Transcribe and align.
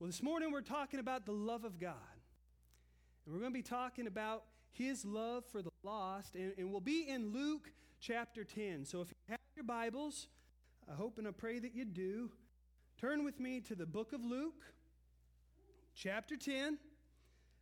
Well, 0.00 0.06
this 0.06 0.22
morning 0.22 0.52
we're 0.52 0.60
talking 0.60 1.00
about 1.00 1.26
the 1.26 1.32
love 1.32 1.64
of 1.64 1.80
God. 1.80 1.94
And 3.26 3.34
we're 3.34 3.40
going 3.40 3.52
to 3.52 3.58
be 3.58 3.62
talking 3.62 4.06
about 4.06 4.44
his 4.70 5.04
love 5.04 5.44
for 5.46 5.60
the 5.60 5.72
lost. 5.82 6.36
And, 6.36 6.52
and 6.56 6.70
we'll 6.70 6.80
be 6.80 7.08
in 7.08 7.32
Luke 7.32 7.72
chapter 8.00 8.44
10. 8.44 8.84
So 8.84 9.00
if 9.00 9.08
you 9.08 9.16
have 9.28 9.40
your 9.56 9.64
Bibles, 9.64 10.28
I 10.88 10.94
hope 10.94 11.18
and 11.18 11.26
I 11.26 11.32
pray 11.32 11.58
that 11.58 11.74
you 11.74 11.84
do, 11.84 12.30
turn 13.00 13.24
with 13.24 13.40
me 13.40 13.60
to 13.62 13.74
the 13.74 13.86
book 13.86 14.12
of 14.12 14.24
Luke, 14.24 14.62
chapter 15.96 16.36
10. 16.36 16.78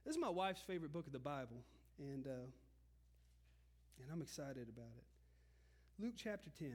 This 0.05 0.14
is 0.14 0.21
my 0.21 0.29
wife's 0.29 0.61
favorite 0.61 0.93
book 0.93 1.07
of 1.07 1.14
the 1.14 1.18
Bible. 1.18 1.64
And, 1.98 2.27
uh, 2.27 2.48
and 4.03 4.12
I'm 4.12 4.21
excited 4.21 4.68
about 4.68 4.93
it. 4.98 6.05
Luke 6.05 6.14
chapter 6.18 6.50
10. 6.59 6.75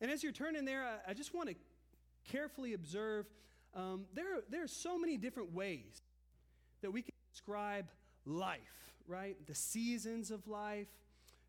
And 0.00 0.10
as 0.10 0.24
you're 0.24 0.32
turning 0.32 0.64
there, 0.64 0.82
I, 0.82 1.12
I 1.12 1.14
just 1.14 1.32
want 1.32 1.48
to 1.48 1.54
carefully 2.28 2.74
observe 2.74 3.26
um, 3.74 4.04
there, 4.14 4.24
there 4.50 4.62
are 4.62 4.68
so 4.68 4.98
many 4.98 5.16
different 5.16 5.52
ways 5.52 6.02
that 6.82 6.90
we 6.92 7.02
can 7.02 7.14
describe 7.32 7.86
life, 8.24 8.60
right? 9.06 9.36
The 9.46 9.54
seasons 9.54 10.30
of 10.30 10.46
life, 10.46 10.88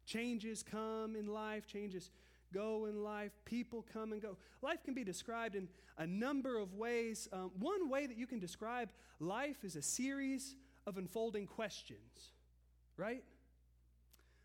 changes 0.06 0.64
come 0.64 1.16
in 1.16 1.28
life, 1.28 1.68
changes 1.68 2.10
go 2.54 2.86
in 2.86 3.04
life, 3.04 3.32
people 3.44 3.86
come 3.94 4.12
and 4.12 4.22
go. 4.22 4.38
Life 4.62 4.84
can 4.84 4.94
be 4.94 5.04
described 5.04 5.56
in 5.56 5.68
a 5.98 6.08
number 6.08 6.58
of 6.58 6.74
ways. 6.74 7.28
Um, 7.32 7.52
one 7.60 7.90
way 7.90 8.06
that 8.08 8.18
you 8.18 8.28
can 8.28 8.40
describe 8.40 8.90
life 9.20 9.64
is 9.64 9.76
a 9.76 9.82
series 9.82 10.56
of 10.88 10.98
unfolding 10.98 11.48
questions, 11.48 12.32
right? 12.98 13.24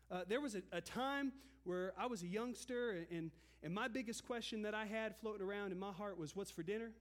Uh, 0.09 0.21
there 0.27 0.41
was 0.41 0.55
a, 0.55 0.61
a, 0.71 0.81
time 0.81 1.31
where 1.63 1.93
I 1.97 2.07
was 2.07 2.21
a 2.23 2.27
youngster, 2.27 3.05
and, 3.11 3.31
and 3.63 3.73
my 3.73 3.87
biggest 3.87 4.25
question 4.25 4.63
that 4.63 4.73
I 4.73 4.85
had 4.85 5.15
floating 5.21 5.45
around 5.45 5.71
in 5.71 5.79
my 5.79 5.91
heart 5.91 6.19
was, 6.19 6.35
What's 6.35 6.51
for 6.51 6.63
dinner? 6.63 6.91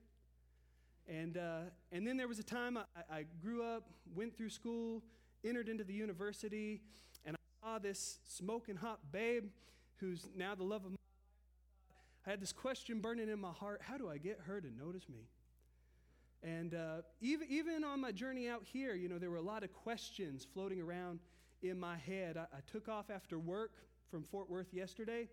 And, 1.10 1.36
uh, 1.36 1.62
and 1.90 2.06
then 2.06 2.16
there 2.16 2.28
was 2.28 2.38
a 2.38 2.44
time 2.44 2.78
I, 2.78 2.82
I 3.10 3.24
grew 3.42 3.64
up, 3.64 3.90
went 4.14 4.36
through 4.36 4.50
school, 4.50 5.02
entered 5.44 5.68
into 5.68 5.82
the 5.82 5.92
university, 5.92 6.82
and 7.26 7.36
I 7.36 7.66
saw 7.66 7.78
this 7.80 8.20
smoking 8.28 8.76
hot 8.76 9.00
babe 9.10 9.46
who's 9.96 10.28
now 10.36 10.54
the 10.54 10.62
love 10.62 10.84
of 10.84 10.92
my 10.92 10.96
life. 10.96 12.26
I 12.26 12.30
had 12.30 12.40
this 12.40 12.52
question 12.52 13.00
burning 13.00 13.28
in 13.28 13.40
my 13.40 13.50
heart 13.50 13.80
how 13.82 13.98
do 13.98 14.08
I 14.08 14.18
get 14.18 14.38
her 14.46 14.60
to 14.60 14.68
notice 14.70 15.08
me? 15.08 15.26
And 16.44 16.74
uh, 16.74 17.02
even, 17.20 17.48
even 17.50 17.82
on 17.82 18.00
my 18.00 18.12
journey 18.12 18.48
out 18.48 18.62
here, 18.64 18.94
you 18.94 19.08
know, 19.08 19.18
there 19.18 19.30
were 19.30 19.36
a 19.36 19.42
lot 19.42 19.64
of 19.64 19.72
questions 19.72 20.46
floating 20.54 20.80
around 20.80 21.18
in 21.60 21.78
my 21.78 21.96
head. 21.96 22.36
I, 22.36 22.42
I 22.56 22.60
took 22.70 22.88
off 22.88 23.10
after 23.10 23.36
work 23.36 23.72
from 24.10 24.22
Fort 24.22 24.48
Worth 24.48 24.72
yesterday, 24.72 25.28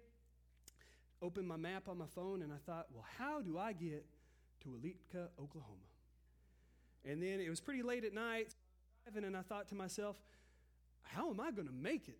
opened 1.22 1.48
my 1.48 1.56
map 1.56 1.88
on 1.88 2.00
my 2.00 2.08
phone, 2.16 2.42
and 2.42 2.52
I 2.52 2.58
thought, 2.66 2.88
well, 2.94 3.06
how 3.20 3.42
do 3.42 3.60
I 3.60 3.74
get 3.74 4.06
to 4.68 4.78
Weleetka, 4.78 5.28
Oklahoma. 5.42 5.88
And 7.06 7.22
then 7.22 7.40
it 7.40 7.50
was 7.50 7.60
pretty 7.60 7.82
late 7.82 8.04
at 8.04 8.14
night, 8.14 8.54
and 9.16 9.38
I 9.38 9.42
thought 9.42 9.70
to 9.70 9.76
myself, 9.76 10.18
how 11.02 11.30
am 11.30 11.40
I 11.40 11.52
going 11.52 11.68
to 11.68 11.74
make 11.74 12.08
it? 12.10 12.20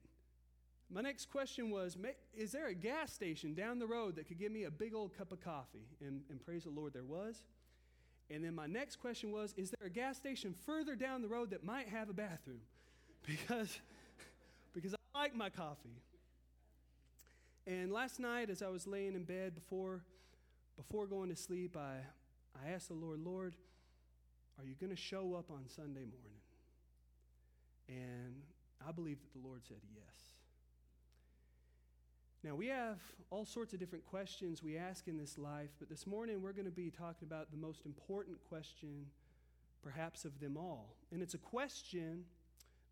My 0.90 1.02
next 1.02 1.30
question 1.30 1.70
was 1.70 1.98
Is 2.34 2.52
there 2.52 2.68
a 2.68 2.74
gas 2.74 3.12
station 3.12 3.54
down 3.54 3.80
the 3.80 3.88
road 3.88 4.16
that 4.16 4.28
could 4.28 4.40
give 4.40 4.52
me 4.52 4.64
a 4.64 4.72
big 4.72 4.94
old 4.96 5.18
cup 5.18 5.32
of 5.32 5.42
coffee? 5.42 5.88
And, 6.02 6.22
and 6.30 6.40
praise 6.44 6.64
the 6.64 6.70
Lord, 6.70 6.94
there 6.94 7.04
was. 7.04 7.44
And 8.30 8.44
then 8.44 8.56
my 8.56 8.68
next 8.68 8.98
question 8.98 9.32
was 9.32 9.54
Is 9.58 9.72
there 9.72 9.88
a 9.88 9.92
gas 9.92 10.18
station 10.18 10.56
further 10.66 10.96
down 10.96 11.22
the 11.22 11.28
road 11.28 11.50
that 11.50 11.64
might 11.64 11.90
have 11.90 12.10
a 12.10 12.14
bathroom? 12.14 12.62
Because, 13.28 13.78
because 14.74 14.94
I 14.94 15.20
like 15.20 15.36
my 15.36 15.50
coffee. 15.50 15.98
And 17.66 17.92
last 17.92 18.22
night, 18.22 18.50
as 18.50 18.62
I 18.62 18.70
was 18.70 18.88
laying 18.88 19.16
in 19.16 19.26
bed 19.26 19.54
before, 19.54 20.02
before 20.78 21.08
going 21.08 21.28
to 21.28 21.36
sleep, 21.36 21.76
I, 21.76 21.98
I 22.66 22.72
asked 22.72 22.88
the 22.88 22.96
Lord, 22.96 23.20
Lord, 23.20 23.56
are 24.60 24.66
you 24.66 24.76
going 24.80 24.90
to 24.90 25.02
show 25.02 25.36
up 25.36 25.52
on 25.52 25.68
Sunday 25.68 26.06
morning? 26.06 26.42
And 27.90 28.42
I 28.88 28.92
believe 28.92 29.20
that 29.20 29.40
the 29.40 29.48
Lord 29.48 29.62
said 29.66 29.78
yes. 29.94 30.04
Now, 32.44 32.56
we 32.56 32.68
have 32.68 33.00
all 33.30 33.46
sorts 33.46 33.74
of 33.74 33.80
different 33.80 34.06
questions 34.06 34.64
we 34.64 34.78
ask 34.78 35.08
in 35.08 35.18
this 35.18 35.38
life, 35.38 35.70
but 35.80 35.90
this 35.90 36.08
morning 36.08 36.42
we're 36.42 36.54
going 36.54 36.66
to 36.66 36.72
be 36.72 36.90
talking 36.90 37.28
about 37.28 37.52
the 37.52 37.58
most 37.58 37.86
important 37.86 38.38
question, 38.48 39.08
perhaps, 39.84 40.24
of 40.24 40.40
them 40.40 40.56
all. 40.56 40.96
And 41.12 41.22
it's 41.22 41.34
a 41.34 41.40
question 41.40 42.24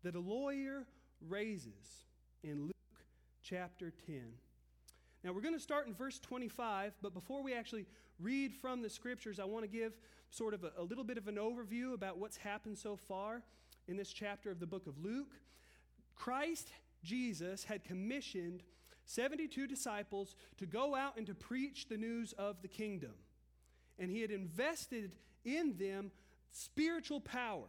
that 0.02 0.14
a 0.14 0.20
lawyer 0.20 0.86
raises 1.26 2.04
in 2.42 2.64
Luke 2.64 2.74
chapter 3.42 3.92
10. 4.06 4.22
Now, 5.26 5.32
we're 5.32 5.40
going 5.40 5.54
to 5.54 5.60
start 5.60 5.88
in 5.88 5.92
verse 5.92 6.20
25, 6.20 6.92
but 7.02 7.12
before 7.12 7.42
we 7.42 7.52
actually 7.52 7.84
read 8.20 8.54
from 8.54 8.80
the 8.80 8.88
scriptures, 8.88 9.40
I 9.40 9.44
want 9.44 9.64
to 9.64 9.68
give 9.68 9.92
sort 10.30 10.54
of 10.54 10.62
a, 10.62 10.70
a, 10.78 10.84
little 10.84 11.02
bit 11.02 11.18
of 11.18 11.26
an 11.26 11.34
overview 11.34 11.94
about 11.94 12.18
what's 12.18 12.36
happened 12.36 12.78
so 12.78 12.94
far 12.94 13.42
in 13.88 13.96
this 13.96 14.12
chapter 14.12 14.52
of 14.52 14.60
the 14.60 14.68
book 14.68 14.86
of 14.86 15.02
Luke. 15.02 15.34
Christ, 16.14 16.68
Jesus, 17.02 17.64
had 17.64 17.82
commissioned 17.82 18.62
72 19.04 19.66
disciples 19.66 20.36
to 20.58 20.66
go 20.66 20.94
out 20.94 21.16
and 21.16 21.26
to 21.26 21.34
preach 21.34 21.88
the 21.88 21.96
news 21.96 22.32
of 22.34 22.62
the 22.62 22.68
kingdom. 22.68 23.14
And 23.98 24.12
he 24.12 24.20
had 24.20 24.30
invested 24.30 25.10
in 25.44 25.76
them 25.76 26.12
spiritual 26.52 27.20
power 27.20 27.66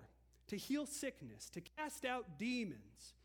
to 0.50 0.58
heal 0.58 0.86
sickness, 0.86 1.50
to 1.50 1.62
cast 1.62 2.06
out 2.06 2.38
demons 2.38 3.16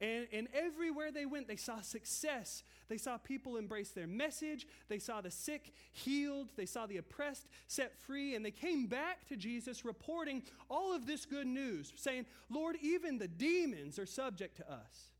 and, 0.00 0.26
and 0.32 0.48
everywhere 0.54 1.12
they 1.12 1.26
went, 1.26 1.46
they 1.46 1.56
saw 1.56 1.82
success. 1.82 2.62
They 2.88 2.96
saw 2.96 3.18
people 3.18 3.56
embrace 3.58 3.90
their 3.90 4.06
message. 4.06 4.66
They 4.88 4.98
saw 4.98 5.20
the 5.20 5.30
sick 5.30 5.74
healed. 5.92 6.52
They 6.56 6.64
saw 6.64 6.86
the 6.86 6.96
oppressed 6.96 7.46
set 7.66 7.98
free. 7.98 8.34
And 8.34 8.44
they 8.44 8.50
came 8.50 8.86
back 8.86 9.28
to 9.28 9.36
Jesus 9.36 9.84
reporting 9.84 10.42
all 10.70 10.94
of 10.94 11.06
this 11.06 11.26
good 11.26 11.46
news, 11.46 11.92
saying, 11.96 12.24
Lord, 12.48 12.76
even 12.80 13.18
the 13.18 13.28
demons 13.28 13.98
are 13.98 14.06
subject 14.06 14.56
to 14.56 14.72
us. 14.72 15.10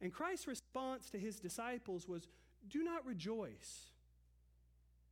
And 0.00 0.12
Christ's 0.12 0.46
response 0.46 1.10
to 1.10 1.18
his 1.18 1.40
disciples 1.40 2.06
was, 2.06 2.28
Do 2.68 2.84
not 2.84 3.04
rejoice 3.04 3.90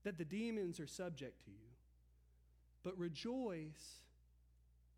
that 0.05 0.19
the 0.19 0.25
demons 0.25 0.79
are 0.79 0.87
subject 0.87 1.45
to 1.47 1.51
you, 1.51 1.67
but 2.85 2.97
rejoice 2.97 4.03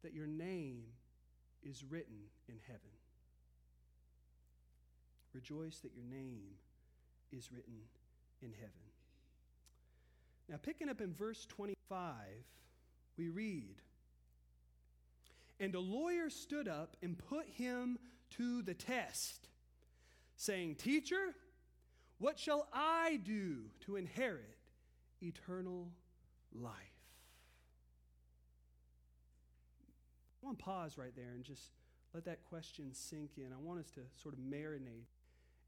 that 0.03 0.13
your 0.13 0.27
name 0.27 0.83
is 1.63 1.83
written 1.83 2.19
in 2.47 2.57
heaven. 2.67 2.98
Rejoice 5.33 5.79
that 5.81 5.93
your 5.95 6.05
name 6.05 6.57
is 7.33 7.53
written 7.53 7.81
in 8.43 8.53
heaven. 8.53 8.73
Now, 10.49 10.57
picking 10.57 10.89
up 10.89 11.01
in 11.01 11.13
verse 11.13 11.47
25, 11.47 12.15
we 13.17 13.29
read 13.29 13.83
And 15.61 15.75
a 15.75 15.81
lawyer 15.81 16.31
stood 16.31 16.69
up 16.69 16.97
and 17.03 17.19
put 17.19 17.47
him 17.49 17.99
to 18.37 18.63
the 18.63 18.75
test, 18.75 19.49
saying, 20.37 20.77
Teacher, 20.77 21.35
what 22.19 22.39
shall 22.39 22.69
I 22.73 23.21
do 23.23 23.65
to 23.81 23.97
inherit 23.97 24.57
eternal 25.23 25.89
life? 26.55 26.75
I 30.43 30.47
want 30.47 30.59
to 30.59 30.65
pause 30.65 30.97
right 30.97 31.15
there 31.15 31.33
and 31.35 31.45
just 31.45 31.73
let 32.15 32.25
that 32.25 32.43
question 32.49 32.95
sink 32.95 33.33
in. 33.37 33.53
I 33.53 33.61
want 33.61 33.81
us 33.81 33.91
to 33.93 34.01
sort 34.23 34.35
of 34.35 34.41
marinate 34.41 35.07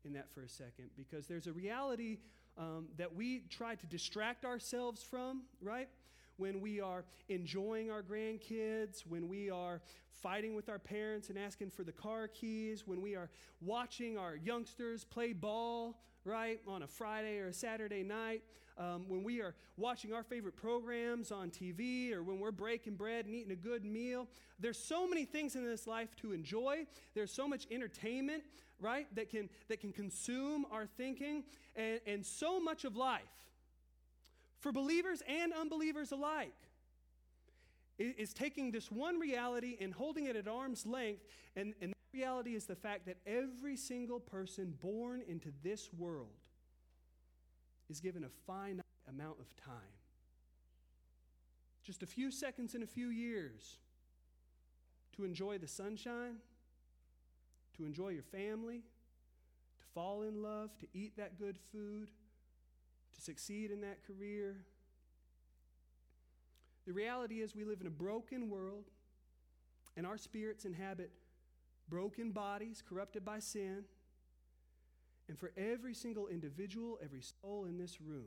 in 0.05 0.13
that 0.15 0.31
for 0.31 0.43
a 0.43 0.49
second 0.49 0.91
because 0.97 1.27
there's 1.27 1.47
a 1.47 1.53
reality 1.53 2.19
um, 2.59 2.87
that 2.97 3.15
we 3.15 3.45
try 3.51 3.75
to 3.75 3.87
distract 3.87 4.45
ourselves 4.45 5.03
from, 5.03 5.43
right? 5.61 5.89
When 6.37 6.61
we 6.61 6.81
are 6.81 7.05
enjoying 7.29 7.91
our 7.91 8.03
grandkids, 8.03 9.07
when 9.07 9.29
we 9.29 9.51
are 9.51 9.81
fighting 10.11 10.55
with 10.55 10.69
our 10.69 10.79
parents 10.79 11.29
and 11.29 11.39
asking 11.39 11.71
for 11.71 11.85
the 11.85 11.93
car 11.93 12.29
keys, 12.29 12.87
when 12.87 13.01
we 13.03 13.15
are 13.15 13.31
watching 13.61 14.17
our 14.17 14.37
youngsters 14.37 15.05
play 15.05 15.33
ball, 15.33 15.99
right, 16.25 16.61
on 16.67 16.83
a 16.83 16.87
Friday 16.87 17.39
or 17.39 17.49
a 17.49 17.53
Saturday 17.53 18.03
night, 18.03 18.43
um, 18.81 19.05
when 19.09 19.23
we 19.23 19.41
are 19.41 19.55
watching 19.77 20.13
our 20.13 20.23
favorite 20.23 20.57
programs 20.57 21.31
on 21.31 21.51
TV, 21.51 22.13
or 22.13 22.23
when 22.23 22.41
we're 22.41 22.51
breaking 22.51 22.95
bread 22.95 23.27
and 23.27 23.35
eating 23.35 23.53
a 23.53 23.57
good 23.57 23.85
meal. 23.85 24.27
There's 24.59 24.79
so 24.79 25.07
many 25.07 25.27
things 25.27 25.55
in 25.55 25.65
this 25.65 25.87
life 25.87 26.17
to 26.17 26.33
enjoy. 26.33 26.87
There's 27.15 27.31
so 27.31 27.47
much 27.47 27.67
entertainment, 27.71 28.43
right, 28.81 29.07
that 29.15 29.29
can, 29.29 29.51
that 29.69 29.81
can 29.81 29.93
consume 29.93 30.65
our 30.73 30.87
thinking, 30.87 31.45
and, 31.77 32.01
and 32.07 32.25
so 32.25 32.59
much 32.59 32.85
of 32.85 32.97
life, 32.97 33.23
for 34.61 34.73
believers 34.73 35.23
and 35.29 35.53
unbelievers 35.53 36.11
alike 36.13 36.55
is 37.99 38.33
taking 38.33 38.71
this 38.71 38.91
one 38.91 39.19
reality 39.19 39.77
and 39.79 39.93
holding 39.93 40.25
it 40.25 40.35
at 40.35 40.49
arm's 40.49 40.87
length, 40.87 41.23
and, 41.55 41.75
and 41.83 41.93
reality 42.15 42.55
is 42.55 42.65
the 42.65 42.75
fact 42.75 43.05
that 43.07 43.19
every 43.27 43.77
single 43.77 44.19
person 44.19 44.75
born 44.81 45.23
into 45.29 45.53
this 45.63 45.91
world 45.93 46.40
is 47.91 48.01
given 48.01 48.25
a 48.25 48.29
finite 48.47 48.85
amount 49.09 49.41
of 49.41 49.55
time. 49.57 49.75
Just 51.83 52.03
a 52.03 52.07
few 52.07 52.31
seconds 52.31 52.75
in 52.75 52.83
a 52.83 52.87
few 52.87 53.09
years 53.09 53.79
to 55.17 55.25
enjoy 55.25 55.59
the 55.59 55.67
sunshine, 55.67 56.37
to 57.77 57.85
enjoy 57.85 58.11
your 58.11 58.23
family, 58.23 58.85
to 59.79 59.85
fall 59.93 60.23
in 60.23 60.41
love, 60.41 60.71
to 60.79 60.87
eat 60.95 61.17
that 61.17 61.37
good 61.39 61.59
food, 61.73 62.11
to 63.13 63.21
succeed 63.21 63.73
in 63.73 63.81
that 63.81 64.07
career. 64.07 64.59
The 66.87 66.93
reality 66.93 67.41
is, 67.41 67.57
we 67.57 67.65
live 67.65 67.81
in 67.81 67.87
a 67.87 67.91
broken 67.91 68.49
world, 68.49 68.85
and 69.97 70.07
our 70.07 70.17
spirits 70.17 70.65
inhabit 70.65 71.11
broken 71.89 72.31
bodies 72.31 72.83
corrupted 72.89 73.25
by 73.25 73.41
sin. 73.41 73.85
And 75.31 75.39
for 75.39 75.53
every 75.57 75.95
single 75.95 76.27
individual, 76.27 76.99
every 77.05 77.23
soul 77.23 77.65
in 77.65 77.79
this 77.79 78.01
room, 78.01 78.27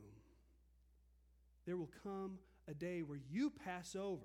there 1.66 1.76
will 1.76 1.90
come 2.02 2.38
a 2.66 2.72
day 2.72 3.02
where 3.02 3.18
you 3.30 3.50
pass 3.50 3.94
over 3.94 4.24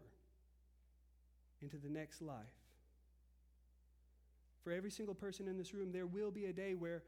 into 1.61 1.75
the 1.75 1.89
next 1.89 2.21
life. 2.21 2.37
For 4.63 4.71
every 4.71 4.91
single 4.91 5.13
person 5.13 5.45
in 5.49 5.57
this 5.57 5.73
room, 5.73 5.91
there 5.91 6.05
will 6.05 6.31
be 6.31 6.45
a 6.45 6.53
day 6.53 6.73
where 6.73 7.03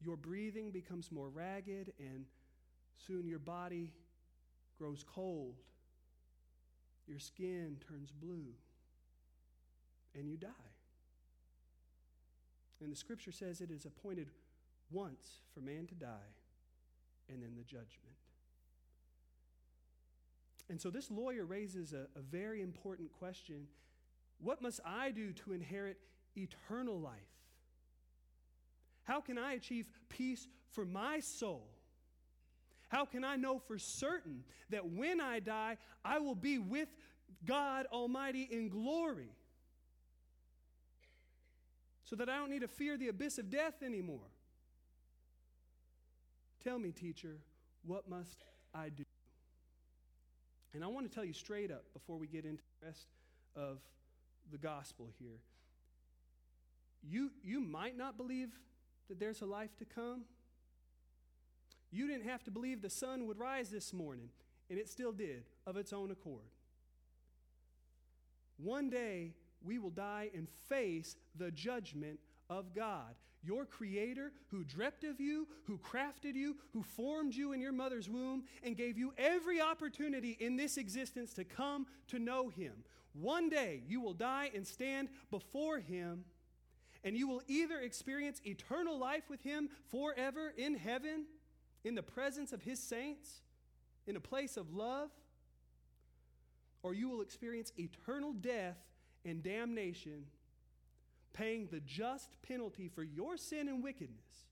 your 0.00 0.16
breathing 0.16 0.70
becomes 0.70 1.12
more 1.12 1.28
ragged 1.28 1.92
and 1.98 2.24
soon 2.96 3.28
your 3.28 3.40
body 3.40 3.92
grows 4.78 5.04
cold. 5.06 5.56
Your 7.06 7.18
skin 7.18 7.76
turns 7.86 8.10
blue 8.10 8.54
and 10.14 10.26
you 10.26 10.38
die. 10.38 10.48
And 12.82 12.90
the 12.90 12.96
scripture 12.96 13.32
says 13.32 13.60
it 13.60 13.70
is 13.70 13.84
appointed 13.84 14.28
once 14.90 15.42
for 15.54 15.60
man 15.60 15.86
to 15.86 15.94
die 15.94 16.34
and 17.28 17.42
then 17.42 17.54
the 17.56 17.64
judgment. 17.64 18.16
And 20.68 20.80
so 20.80 20.88
this 20.90 21.10
lawyer 21.10 21.44
raises 21.44 21.92
a, 21.92 22.06
a 22.16 22.22
very 22.22 22.62
important 22.62 23.12
question 23.12 23.66
What 24.40 24.62
must 24.62 24.80
I 24.84 25.10
do 25.10 25.32
to 25.32 25.52
inherit 25.52 25.98
eternal 26.36 26.98
life? 26.98 27.14
How 29.02 29.20
can 29.20 29.38
I 29.38 29.54
achieve 29.54 29.86
peace 30.08 30.46
for 30.70 30.84
my 30.84 31.20
soul? 31.20 31.66
How 32.88 33.04
can 33.04 33.24
I 33.24 33.36
know 33.36 33.58
for 33.58 33.78
certain 33.78 34.44
that 34.70 34.88
when 34.88 35.20
I 35.20 35.40
die, 35.40 35.76
I 36.04 36.18
will 36.18 36.34
be 36.34 36.58
with 36.58 36.88
God 37.46 37.86
Almighty 37.92 38.48
in 38.50 38.68
glory? 38.68 39.30
So 42.04 42.16
that 42.16 42.28
I 42.28 42.36
don't 42.36 42.50
need 42.50 42.62
to 42.62 42.68
fear 42.68 42.96
the 42.96 43.08
abyss 43.08 43.38
of 43.38 43.50
death 43.50 43.82
anymore. 43.84 44.28
Tell 46.62 46.78
me, 46.78 46.92
teacher, 46.92 47.38
what 47.84 48.08
must 48.08 48.44
I 48.74 48.90
do? 48.90 49.04
And 50.74 50.84
I 50.84 50.86
want 50.86 51.08
to 51.08 51.14
tell 51.14 51.24
you 51.24 51.32
straight 51.32 51.70
up 51.70 51.84
before 51.92 52.18
we 52.18 52.26
get 52.26 52.44
into 52.44 52.62
the 52.80 52.86
rest 52.86 53.06
of 53.56 53.78
the 54.52 54.58
gospel 54.58 55.08
here. 55.18 55.40
You, 57.02 57.30
you 57.42 57.60
might 57.60 57.96
not 57.96 58.16
believe 58.16 58.50
that 59.08 59.18
there's 59.18 59.40
a 59.40 59.46
life 59.46 59.76
to 59.78 59.84
come. 59.84 60.22
You 61.90 62.06
didn't 62.06 62.28
have 62.28 62.44
to 62.44 62.50
believe 62.50 62.82
the 62.82 62.90
sun 62.90 63.26
would 63.26 63.38
rise 63.38 63.70
this 63.70 63.92
morning, 63.92 64.28
and 64.68 64.78
it 64.78 64.88
still 64.88 65.12
did 65.12 65.44
of 65.66 65.76
its 65.76 65.92
own 65.92 66.10
accord. 66.10 66.44
One 68.58 68.90
day, 68.90 69.32
we 69.64 69.78
will 69.78 69.90
die 69.90 70.30
and 70.34 70.48
face 70.68 71.16
the 71.34 71.50
judgment 71.50 72.20
of 72.50 72.74
God 72.74 73.14
your 73.42 73.64
creator 73.64 74.32
who 74.48 74.64
dreamt 74.64 75.04
of 75.04 75.20
you, 75.20 75.46
who 75.64 75.78
crafted 75.78 76.34
you, 76.34 76.56
who 76.72 76.82
formed 76.82 77.34
you 77.34 77.52
in 77.52 77.60
your 77.60 77.72
mother's 77.72 78.08
womb, 78.08 78.44
and 78.62 78.76
gave 78.76 78.98
you 78.98 79.12
every 79.16 79.60
opportunity 79.60 80.36
in 80.40 80.56
this 80.56 80.76
existence 80.76 81.32
to 81.34 81.44
come 81.44 81.86
to 82.08 82.18
know 82.18 82.48
him. 82.48 82.72
One 83.12 83.48
day 83.48 83.82
you 83.88 84.00
will 84.00 84.14
die 84.14 84.50
and 84.54 84.66
stand 84.66 85.08
before 85.30 85.78
him, 85.78 86.24
and 87.02 87.16
you 87.16 87.26
will 87.26 87.42
either 87.48 87.78
experience 87.80 88.40
eternal 88.44 88.98
life 88.98 89.28
with 89.30 89.42
him 89.42 89.70
forever 89.90 90.52
in 90.56 90.74
heaven, 90.74 91.24
in 91.82 91.94
the 91.94 92.02
presence 92.02 92.52
of 92.52 92.62
his 92.62 92.78
saints, 92.78 93.40
in 94.06 94.16
a 94.16 94.20
place 94.20 94.56
of 94.56 94.74
love, 94.74 95.10
or 96.82 96.94
you 96.94 97.08
will 97.08 97.22
experience 97.22 97.72
eternal 97.78 98.32
death 98.32 98.76
and 99.24 99.42
damnation 99.42 100.24
paying 101.32 101.68
the 101.70 101.80
just 101.80 102.36
penalty 102.42 102.88
for 102.88 103.02
your 103.02 103.36
sin 103.36 103.68
and 103.68 103.82
wickedness. 103.82 104.46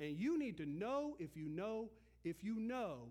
And 0.00 0.16
you 0.16 0.38
need 0.38 0.56
to 0.58 0.66
know 0.66 1.16
if 1.18 1.36
you 1.36 1.48
know, 1.48 1.88
if 2.24 2.42
you 2.42 2.56
know 2.56 3.08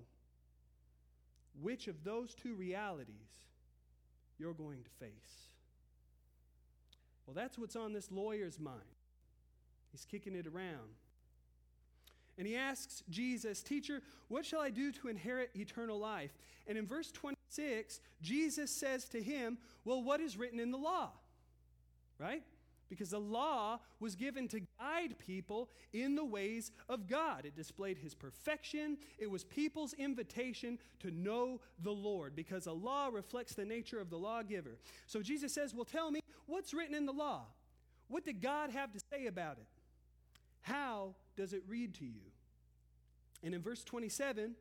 which 1.62 1.88
of 1.88 2.04
those 2.04 2.34
two 2.34 2.56
realities 2.56 3.16
you're 4.38 4.54
going 4.54 4.84
to 4.84 4.90
face. 5.06 5.48
Well, 7.26 7.36
that's 7.36 7.58
what's 7.58 7.76
on 7.76 7.94
this 7.94 8.12
lawyer's 8.12 8.60
mind. 8.60 8.80
He's 9.92 10.06
kicking 10.06 10.36
it 10.36 10.48
around. 10.48 10.96
And 12.38 12.48
he 12.48 12.56
asks 12.56 13.04
Jesus, 13.10 13.62
Teacher, 13.62 14.02
what 14.28 14.46
shall 14.46 14.62
I 14.62 14.70
do 14.70 14.92
to 14.94 15.10
inherit 15.10 15.52
eternal 15.56 16.00
life? 16.00 16.32
And 16.68 16.78
in 16.78 16.88
verse 16.88 17.12
26, 17.12 18.00
Jesus 18.22 18.72
says 18.72 19.08
to 19.10 19.22
him, 19.22 19.58
Well, 19.86 20.02
what 20.02 20.22
is 20.22 20.38
written 20.38 20.60
in 20.60 20.72
the 20.72 20.78
law? 20.78 21.12
Right? 22.22 22.44
Because 22.90 23.12
the 23.12 23.20
law 23.20 23.80
was 24.00 24.16
given 24.16 24.48
to 24.50 24.60
guide 24.80 25.18
people 25.18 25.70
in 25.94 26.16
the 26.16 26.26
ways 26.26 26.72
of 26.90 27.08
God. 27.08 27.46
It 27.46 27.56
displayed 27.56 27.98
his 27.98 28.14
perfection. 28.14 28.98
It 29.18 29.32
was 29.32 29.46
people's 29.46 29.94
invitation 29.94 30.78
to 31.00 31.10
know 31.10 31.62
the 31.82 31.92
Lord 31.92 32.36
because 32.36 32.68
a 32.68 32.74
law 32.74 33.08
reflects 33.08 33.54
the 33.54 33.66
nature 33.66 34.00
of 34.00 34.10
the 34.10 34.18
lawgiver. 34.18 34.78
So 35.08 35.22
Jesus 35.22 35.54
says, 35.54 35.74
Well, 35.74 35.86
tell 35.86 36.12
me, 36.12 36.20
what's 36.48 36.74
written 36.74 36.94
in 36.94 37.06
the 37.06 37.14
law? 37.14 37.46
What 38.10 38.26
did 38.26 38.42
God 38.42 38.72
have 38.72 38.92
to 38.92 39.00
say 39.10 39.28
about 39.28 39.58
it? 39.58 39.68
How 40.62 41.16
does 41.38 41.54
it 41.54 41.64
read 41.68 41.96
to 41.96 42.06
you? 42.06 42.32
And 43.42 43.56
in 43.56 43.62
verse 43.62 43.84
27, 43.84 44.54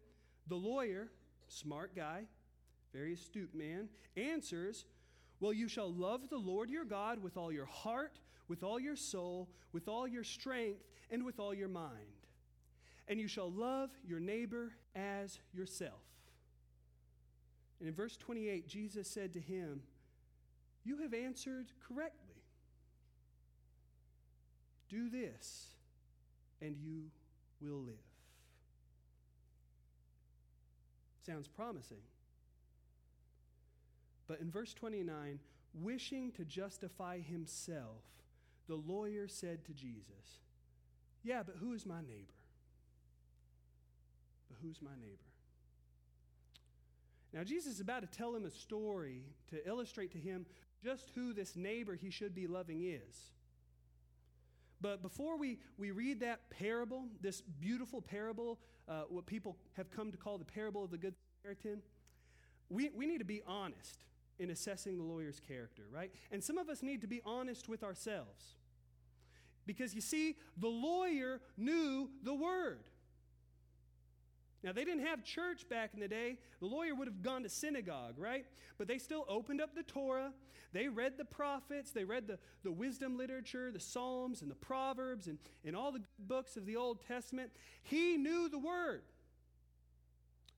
the 0.46 0.54
lawyer, 0.54 1.08
smart 1.48 1.94
guy, 1.94 2.24
very 2.92 3.14
astute 3.14 3.54
man, 3.54 3.88
answers, 4.16 4.84
well, 5.40 5.52
you 5.54 5.68
shall 5.68 5.90
love 5.90 6.28
the 6.28 6.38
Lord 6.38 6.68
your 6.68 6.84
God 6.84 7.22
with 7.22 7.36
all 7.36 7.50
your 7.50 7.66
heart, 7.66 8.18
with 8.46 8.62
all 8.62 8.78
your 8.78 8.96
soul, 8.96 9.48
with 9.72 9.88
all 9.88 10.06
your 10.06 10.24
strength, 10.24 10.84
and 11.10 11.24
with 11.24 11.40
all 11.40 11.54
your 11.54 11.68
mind. 11.68 11.94
And 13.08 13.18
you 13.18 13.26
shall 13.26 13.50
love 13.50 13.90
your 14.06 14.20
neighbor 14.20 14.72
as 14.94 15.38
yourself. 15.52 16.02
And 17.80 17.88
in 17.88 17.94
verse 17.94 18.16
28, 18.18 18.68
Jesus 18.68 19.08
said 19.08 19.32
to 19.32 19.40
him, 19.40 19.80
You 20.84 20.98
have 20.98 21.14
answered 21.14 21.72
correctly. 21.88 22.36
Do 24.90 25.08
this, 25.08 25.68
and 26.60 26.76
you 26.76 27.04
will 27.62 27.80
live. 27.80 27.94
Sounds 31.24 31.48
promising. 31.48 31.98
But 34.30 34.40
in 34.40 34.48
verse 34.48 34.72
29, 34.74 35.40
wishing 35.74 36.30
to 36.36 36.44
justify 36.44 37.18
himself, 37.18 38.04
the 38.68 38.76
lawyer 38.76 39.26
said 39.26 39.64
to 39.64 39.72
Jesus, 39.72 40.38
Yeah, 41.24 41.42
but 41.42 41.56
who 41.58 41.72
is 41.72 41.84
my 41.84 42.00
neighbor? 42.00 42.38
But 44.48 44.58
who's 44.62 44.80
my 44.80 44.94
neighbor? 45.00 45.16
Now, 47.32 47.42
Jesus 47.42 47.74
is 47.74 47.80
about 47.80 48.02
to 48.02 48.18
tell 48.18 48.32
him 48.32 48.44
a 48.44 48.52
story 48.52 49.24
to 49.48 49.66
illustrate 49.68 50.12
to 50.12 50.18
him 50.18 50.46
just 50.80 51.10
who 51.16 51.32
this 51.32 51.56
neighbor 51.56 51.96
he 51.96 52.10
should 52.10 52.32
be 52.32 52.46
loving 52.46 52.84
is. 52.84 53.32
But 54.80 55.02
before 55.02 55.36
we, 55.38 55.58
we 55.76 55.90
read 55.90 56.20
that 56.20 56.50
parable, 56.50 57.06
this 57.20 57.40
beautiful 57.40 58.00
parable, 58.00 58.60
uh, 58.88 59.02
what 59.08 59.26
people 59.26 59.56
have 59.76 59.90
come 59.90 60.12
to 60.12 60.16
call 60.16 60.38
the 60.38 60.44
parable 60.44 60.84
of 60.84 60.92
the 60.92 60.98
Good 60.98 61.14
Samaritan, 61.42 61.82
we, 62.68 62.90
we 62.94 63.06
need 63.06 63.18
to 63.18 63.24
be 63.24 63.42
honest 63.44 64.04
in 64.40 64.50
assessing 64.50 64.96
the 64.96 65.04
lawyer's 65.04 65.38
character, 65.46 65.82
right? 65.92 66.10
And 66.32 66.42
some 66.42 66.58
of 66.58 66.68
us 66.68 66.82
need 66.82 67.02
to 67.02 67.06
be 67.06 67.20
honest 67.24 67.68
with 67.68 67.84
ourselves. 67.84 68.56
Because 69.66 69.94
you 69.94 70.00
see, 70.00 70.36
the 70.56 70.68
lawyer 70.68 71.40
knew 71.56 72.08
the 72.24 72.34
word. 72.34 72.80
Now, 74.62 74.72
they 74.72 74.84
didn't 74.84 75.06
have 75.06 75.22
church 75.24 75.68
back 75.68 75.90
in 75.94 76.00
the 76.00 76.08
day. 76.08 76.38
The 76.60 76.66
lawyer 76.66 76.94
would 76.94 77.06
have 77.06 77.22
gone 77.22 77.44
to 77.44 77.48
synagogue, 77.48 78.14
right? 78.18 78.44
But 78.78 78.88
they 78.88 78.98
still 78.98 79.24
opened 79.28 79.60
up 79.60 79.74
the 79.74 79.82
Torah. 79.82 80.32
They 80.72 80.88
read 80.88 81.16
the 81.18 81.24
prophets. 81.24 81.92
They 81.92 82.04
read 82.04 82.26
the, 82.26 82.38
the 82.62 82.72
wisdom 82.72 83.16
literature, 83.16 83.70
the 83.70 83.80
Psalms, 83.80 84.42
and 84.42 84.50
the 84.50 84.56
Proverbs, 84.56 85.28
and, 85.28 85.38
and 85.64 85.76
all 85.76 85.92
the 85.92 86.02
books 86.18 86.56
of 86.56 86.66
the 86.66 86.76
Old 86.76 87.06
Testament. 87.06 87.50
He 87.82 88.16
knew 88.16 88.48
the 88.48 88.58
word. 88.58 89.02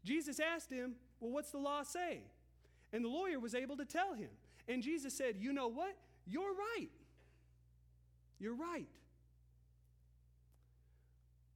Jesus 0.05 0.41
asked 0.41 0.71
him, 0.71 0.95
Well, 1.21 1.31
what's 1.31 1.51
the 1.51 1.59
law 1.59 1.83
say? 1.83 2.23
And 2.93 3.05
the 3.05 3.09
lawyer 3.09 3.41
was 3.41 3.55
able 3.55 3.77
to 3.77 3.85
tell 3.85 4.15
him. 4.15 4.31
And 4.69 4.83
Jesus 4.83 5.15
said, 5.15 5.37
You 5.39 5.53
know 5.53 5.69
what? 5.69 5.97
You're 6.27 6.55
right. 6.55 6.89
You're 8.39 8.55
right. 8.55 8.89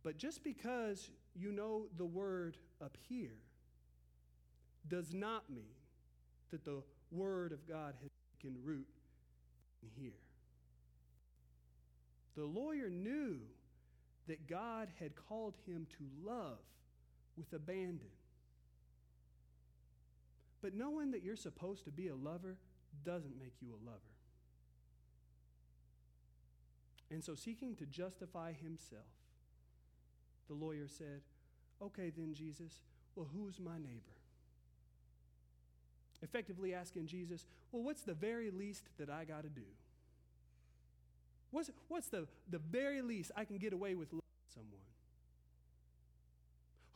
But 0.02 0.18
just 0.18 0.44
because 0.44 1.10
you 1.34 1.52
know 1.52 1.86
the 1.96 2.04
word 2.04 2.56
up 2.82 2.96
here 3.08 3.38
does 4.88 5.12
not 5.12 5.50
mean 5.50 5.64
that 6.50 6.64
the 6.64 6.82
word 7.10 7.52
of 7.52 7.66
God 7.66 7.94
has 8.00 8.10
taken 8.40 8.56
root 8.62 8.86
in 9.82 9.88
here. 10.00 10.12
The 12.36 12.44
lawyer 12.44 12.88
knew 12.88 13.38
that 14.28 14.46
God 14.46 14.88
had 15.00 15.16
called 15.16 15.54
him 15.66 15.86
to 15.98 16.30
love 16.30 16.58
with 17.36 17.52
abandon 17.52 18.10
But 20.62 20.74
knowing 20.74 21.10
that 21.12 21.22
you're 21.22 21.36
supposed 21.36 21.84
to 21.84 21.90
be 21.90 22.08
a 22.08 22.14
lover 22.14 22.56
doesn't 23.04 23.38
make 23.38 23.54
you 23.60 23.70
a 23.70 23.80
lover. 23.84 24.00
And 27.10 27.22
so, 27.22 27.34
seeking 27.34 27.76
to 27.76 27.86
justify 27.86 28.52
himself, 28.52 29.04
the 30.48 30.54
lawyer 30.54 30.88
said, 30.88 31.20
Okay, 31.80 32.10
then, 32.16 32.34
Jesus, 32.34 32.80
well, 33.14 33.28
who's 33.32 33.60
my 33.60 33.78
neighbor? 33.78 34.16
Effectively 36.22 36.74
asking 36.74 37.06
Jesus, 37.06 37.46
Well, 37.70 37.82
what's 37.82 38.02
the 38.02 38.14
very 38.14 38.50
least 38.50 38.84
that 38.98 39.10
I 39.10 39.24
got 39.24 39.42
to 39.42 39.48
do? 39.48 39.66
What's, 41.50 41.70
what's 41.88 42.08
the, 42.08 42.26
the 42.50 42.58
very 42.58 43.02
least 43.02 43.30
I 43.36 43.44
can 43.44 43.58
get 43.58 43.72
away 43.72 43.94
with 43.94 44.12
loving 44.12 44.22
someone? 44.52 44.80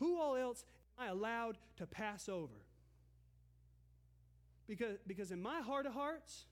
Who 0.01 0.21
all 0.21 0.35
else 0.35 0.65
am 0.99 1.07
I 1.07 1.11
allowed 1.11 1.59
to 1.77 1.87
pass 1.87 2.29
over? 2.29 2.65
Because, 4.71 4.99
because 5.05 5.33
in 5.33 5.43
my 5.43 5.63
heart 5.63 5.85
of 5.85 5.95
hearts, 5.95 6.45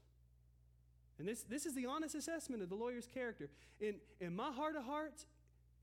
and 1.20 1.28
this, 1.28 1.44
this 1.44 1.66
is 1.66 1.76
the 1.76 1.86
honest 1.86 2.16
assessment 2.16 2.64
of 2.64 2.68
the 2.68 2.74
lawyer's 2.74 3.06
character, 3.06 3.48
in, 3.80 3.94
in 4.20 4.34
my 4.34 4.50
heart 4.50 4.74
of 4.74 4.84
hearts, 4.84 5.26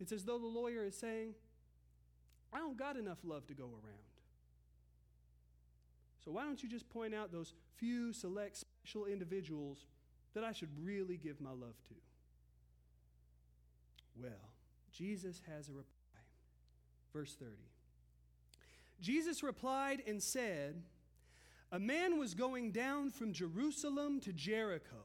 it's 0.01 0.11
as 0.11 0.25
though 0.25 0.37
the 0.37 0.45
lawyer 0.45 0.83
is 0.83 0.97
saying, 0.97 1.33
I 2.51 2.57
don't 2.57 2.77
got 2.77 2.97
enough 2.97 3.19
love 3.23 3.47
to 3.47 3.53
go 3.53 3.63
around. 3.63 4.03
So 6.25 6.31
why 6.31 6.43
don't 6.43 6.61
you 6.61 6.67
just 6.67 6.89
point 6.89 7.15
out 7.15 7.31
those 7.31 7.53
few 7.77 8.11
select 8.11 8.57
special 8.57 9.05
individuals 9.05 9.85
that 10.33 10.43
I 10.43 10.51
should 10.51 10.71
really 10.83 11.15
give 11.15 11.39
my 11.39 11.51
love 11.51 11.75
to? 11.87 11.95
Well, 14.21 14.51
Jesus 14.91 15.41
has 15.47 15.69
a 15.69 15.71
reply. 15.71 16.19
Verse 17.13 17.33
30. 17.39 17.53
Jesus 18.99 19.41
replied 19.41 20.03
and 20.05 20.21
said, 20.21 20.81
A 21.75 21.79
man 21.79 22.17
was 22.17 22.34
going 22.34 22.72
down 22.72 23.12
from 23.12 23.34
Jerusalem 23.34 24.22
to 24.22 24.32
Jericho 24.32 25.03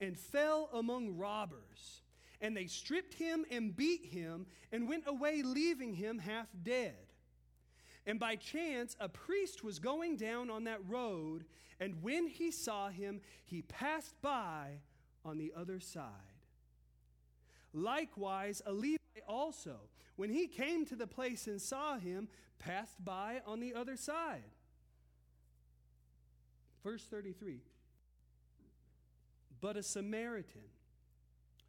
and 0.00 0.16
fell 0.16 0.70
among 0.72 1.16
robbers. 1.16 2.02
And 2.40 2.56
they 2.56 2.66
stripped 2.66 3.14
him 3.14 3.44
and 3.50 3.74
beat 3.74 4.04
him 4.04 4.46
and 4.70 4.88
went 4.88 5.08
away, 5.08 5.42
leaving 5.42 5.92
him 5.94 6.20
half 6.20 6.46
dead. 6.62 6.94
And 8.06 8.20
by 8.20 8.36
chance, 8.36 8.94
a 9.00 9.08
priest 9.08 9.64
was 9.64 9.80
going 9.80 10.16
down 10.16 10.50
on 10.50 10.62
that 10.64 10.88
road, 10.88 11.44
and 11.80 12.00
when 12.00 12.28
he 12.28 12.52
saw 12.52 12.90
him, 12.90 13.20
he 13.44 13.62
passed 13.62 14.14
by 14.22 14.74
on 15.24 15.36
the 15.36 15.52
other 15.56 15.80
side. 15.80 16.04
Likewise, 17.72 18.62
a 18.64 18.72
Levite 18.72 19.00
also, 19.26 19.80
when 20.14 20.30
he 20.30 20.46
came 20.46 20.86
to 20.86 20.94
the 20.94 21.08
place 21.08 21.48
and 21.48 21.60
saw 21.60 21.98
him, 21.98 22.28
passed 22.60 23.04
by 23.04 23.42
on 23.44 23.58
the 23.58 23.74
other 23.74 23.96
side. 23.96 24.44
Verse 26.82 27.04
33 27.04 27.60
But 29.60 29.76
a 29.76 29.82
Samaritan 29.82 30.70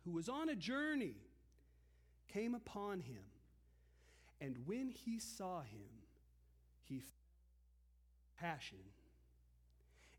who 0.06 0.12
was 0.12 0.30
on 0.30 0.50
a 0.50 0.56
journey 0.56 1.16
came 2.32 2.56
upon 2.56 3.02
him, 3.02 3.24
and 4.40 4.56
when 4.66 4.90
he 4.90 5.20
saw 5.20 5.62
him, 5.62 5.90
he 6.84 7.02
passion. 8.40 8.80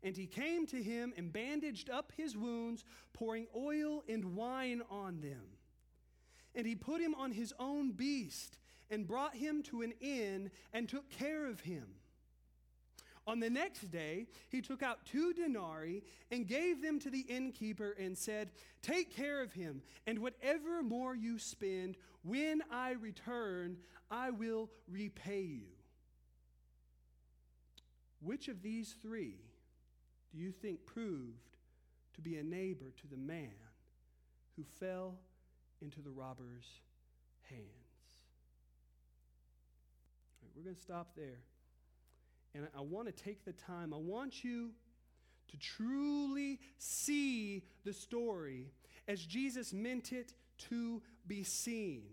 And 0.03 0.15
he 0.15 0.25
came 0.25 0.65
to 0.67 0.81
him 0.81 1.13
and 1.15 1.31
bandaged 1.31 1.89
up 1.89 2.11
his 2.15 2.35
wounds, 2.35 2.83
pouring 3.13 3.47
oil 3.55 4.03
and 4.09 4.35
wine 4.35 4.81
on 4.89 5.21
them. 5.21 5.57
And 6.55 6.65
he 6.65 6.75
put 6.75 7.01
him 7.01 7.13
on 7.15 7.31
his 7.31 7.53
own 7.59 7.91
beast 7.91 8.57
and 8.89 9.07
brought 9.07 9.35
him 9.35 9.63
to 9.63 9.83
an 9.83 9.93
inn 10.01 10.51
and 10.73 10.89
took 10.89 11.09
care 11.09 11.45
of 11.45 11.61
him. 11.61 11.85
On 13.31 13.39
the 13.39 13.49
next 13.49 13.89
day, 13.91 14.27
he 14.49 14.61
took 14.61 14.83
out 14.83 15.05
two 15.05 15.31
denarii 15.31 16.03
and 16.31 16.45
gave 16.45 16.81
them 16.81 16.99
to 16.99 17.09
the 17.09 17.21
innkeeper 17.21 17.95
and 17.97 18.17
said, 18.17 18.51
Take 18.81 19.15
care 19.15 19.41
of 19.41 19.53
him, 19.53 19.83
and 20.05 20.19
whatever 20.19 20.83
more 20.83 21.15
you 21.15 21.39
spend, 21.39 21.95
when 22.25 22.61
I 22.69 22.91
return, 22.91 23.77
I 24.09 24.31
will 24.31 24.69
repay 24.89 25.43
you. 25.43 25.67
Which 28.19 28.49
of 28.49 28.61
these 28.61 28.97
three 29.01 29.37
do 30.33 30.37
you 30.37 30.51
think 30.51 30.85
proved 30.85 31.55
to 32.15 32.21
be 32.21 32.35
a 32.35 32.43
neighbor 32.43 32.91
to 32.99 33.07
the 33.07 33.15
man 33.15 33.47
who 34.57 34.65
fell 34.77 35.15
into 35.81 36.01
the 36.01 36.11
robber's 36.11 36.67
hands? 37.49 37.61
Right, 40.41 40.51
we're 40.53 40.63
going 40.63 40.75
to 40.75 40.81
stop 40.81 41.15
there. 41.15 41.39
And 42.53 42.67
I, 42.77 42.81
want 42.81 43.07
to 43.07 43.23
take 43.23 43.45
the 43.45 43.53
time, 43.53 43.93
I 43.93 43.97
want 43.97 44.43
you 44.43 44.71
to 45.49 45.57
truly 45.57 46.59
see 46.77 47.63
the 47.85 47.93
story 47.93 48.71
as 49.07 49.23
Jesus 49.25 49.73
meant 49.73 50.11
it 50.11 50.33
to 50.69 51.01
be 51.27 51.43
seen. 51.43 52.03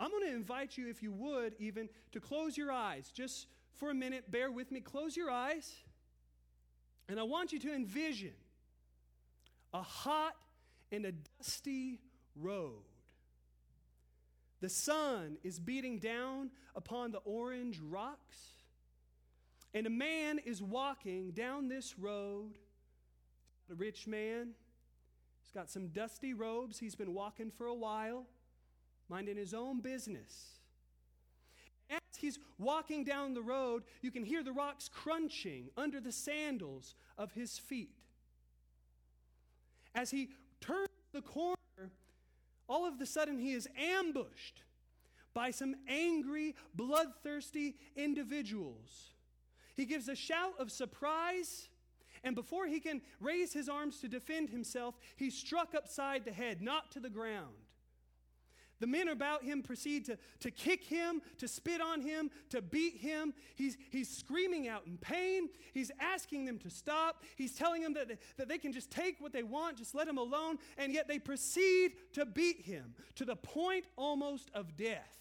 I'm 0.00 0.10
going 0.10 0.24
to 0.24 0.34
invite 0.34 0.76
you, 0.76 0.88
if 0.88 1.02
you 1.02 1.12
would, 1.12 1.54
even 1.58 1.88
to 2.12 2.20
close 2.20 2.56
your 2.56 2.72
eyes 2.72 3.10
just 3.14 3.46
for 3.74 3.90
a 3.90 3.94
minute, 3.94 4.30
bear 4.30 4.50
with 4.50 4.70
me. 4.70 4.80
Close 4.80 5.16
your 5.16 5.30
eyes. 5.30 5.70
And 7.08 7.20
I 7.20 7.24
want 7.24 7.52
you 7.52 7.58
to 7.60 7.74
envision 7.74 8.32
a 9.72 9.82
hot 9.82 10.36
and 10.90 11.04
a 11.04 11.12
dusty 11.12 12.00
road. 12.36 12.82
The 14.60 14.68
sun 14.68 15.36
is 15.42 15.58
beating 15.58 15.98
down 15.98 16.50
upon 16.74 17.12
the 17.12 17.18
orange 17.18 17.78
rocks. 17.80 18.53
And 19.74 19.88
a 19.88 19.90
man 19.90 20.38
is 20.38 20.62
walking 20.62 21.32
down 21.32 21.68
this 21.68 21.98
road. 21.98 22.58
A 23.70 23.74
rich 23.74 24.06
man. 24.06 24.50
He's 25.42 25.52
got 25.52 25.68
some 25.68 25.88
dusty 25.88 26.32
robes. 26.32 26.78
He's 26.78 26.94
been 26.94 27.12
walking 27.12 27.50
for 27.50 27.66
a 27.66 27.74
while, 27.74 28.24
minding 29.08 29.36
his 29.36 29.52
own 29.52 29.80
business. 29.80 30.60
As 31.90 32.00
he's 32.16 32.38
walking 32.58 33.04
down 33.04 33.34
the 33.34 33.42
road, 33.42 33.82
you 34.00 34.10
can 34.10 34.24
hear 34.24 34.44
the 34.44 34.52
rocks 34.52 34.88
crunching 34.88 35.70
under 35.76 36.00
the 36.00 36.12
sandals 36.12 36.94
of 37.18 37.32
his 37.32 37.58
feet. 37.58 37.96
As 39.94 40.10
he 40.10 40.30
turns 40.60 40.88
the 41.12 41.20
corner, 41.20 41.56
all 42.68 42.86
of 42.86 43.00
a 43.00 43.06
sudden 43.06 43.38
he 43.38 43.52
is 43.52 43.68
ambushed 43.76 44.62
by 45.34 45.50
some 45.50 45.74
angry, 45.88 46.54
bloodthirsty 46.74 47.76
individuals. 47.96 49.13
He 49.74 49.84
gives 49.84 50.08
a 50.08 50.14
shout 50.14 50.54
of 50.58 50.70
surprise, 50.70 51.68
and 52.22 52.34
before 52.34 52.66
he 52.66 52.80
can 52.80 53.02
raise 53.20 53.52
his 53.52 53.68
arms 53.68 54.00
to 54.00 54.08
defend 54.08 54.50
himself, 54.50 54.96
he's 55.16 55.36
struck 55.36 55.74
upside 55.74 56.24
the 56.24 56.32
head, 56.32 56.62
not 56.62 56.90
to 56.92 57.00
the 57.00 57.10
ground. 57.10 57.54
The 58.80 58.86
men 58.88 59.08
about 59.08 59.44
him 59.44 59.62
proceed 59.62 60.04
to, 60.06 60.18
to 60.40 60.50
kick 60.50 60.84
him, 60.84 61.22
to 61.38 61.48
spit 61.48 61.80
on 61.80 62.00
him, 62.00 62.30
to 62.50 62.60
beat 62.60 62.98
him. 62.98 63.32
He's, 63.54 63.78
he's 63.90 64.14
screaming 64.14 64.68
out 64.68 64.82
in 64.86 64.98
pain. 64.98 65.48
He's 65.72 65.90
asking 66.00 66.44
them 66.44 66.58
to 66.58 66.70
stop. 66.70 67.22
He's 67.36 67.54
telling 67.54 67.82
them 67.82 67.94
that, 67.94 68.18
that 68.36 68.48
they 68.48 68.58
can 68.58 68.72
just 68.72 68.90
take 68.90 69.20
what 69.20 69.32
they 69.32 69.44
want, 69.44 69.78
just 69.78 69.94
let 69.94 70.08
him 70.08 70.18
alone. 70.18 70.58
And 70.76 70.92
yet 70.92 71.08
they 71.08 71.18
proceed 71.18 71.92
to 72.14 72.26
beat 72.26 72.62
him 72.62 72.94
to 73.14 73.24
the 73.24 73.36
point 73.36 73.86
almost 73.96 74.50
of 74.54 74.76
death. 74.76 75.18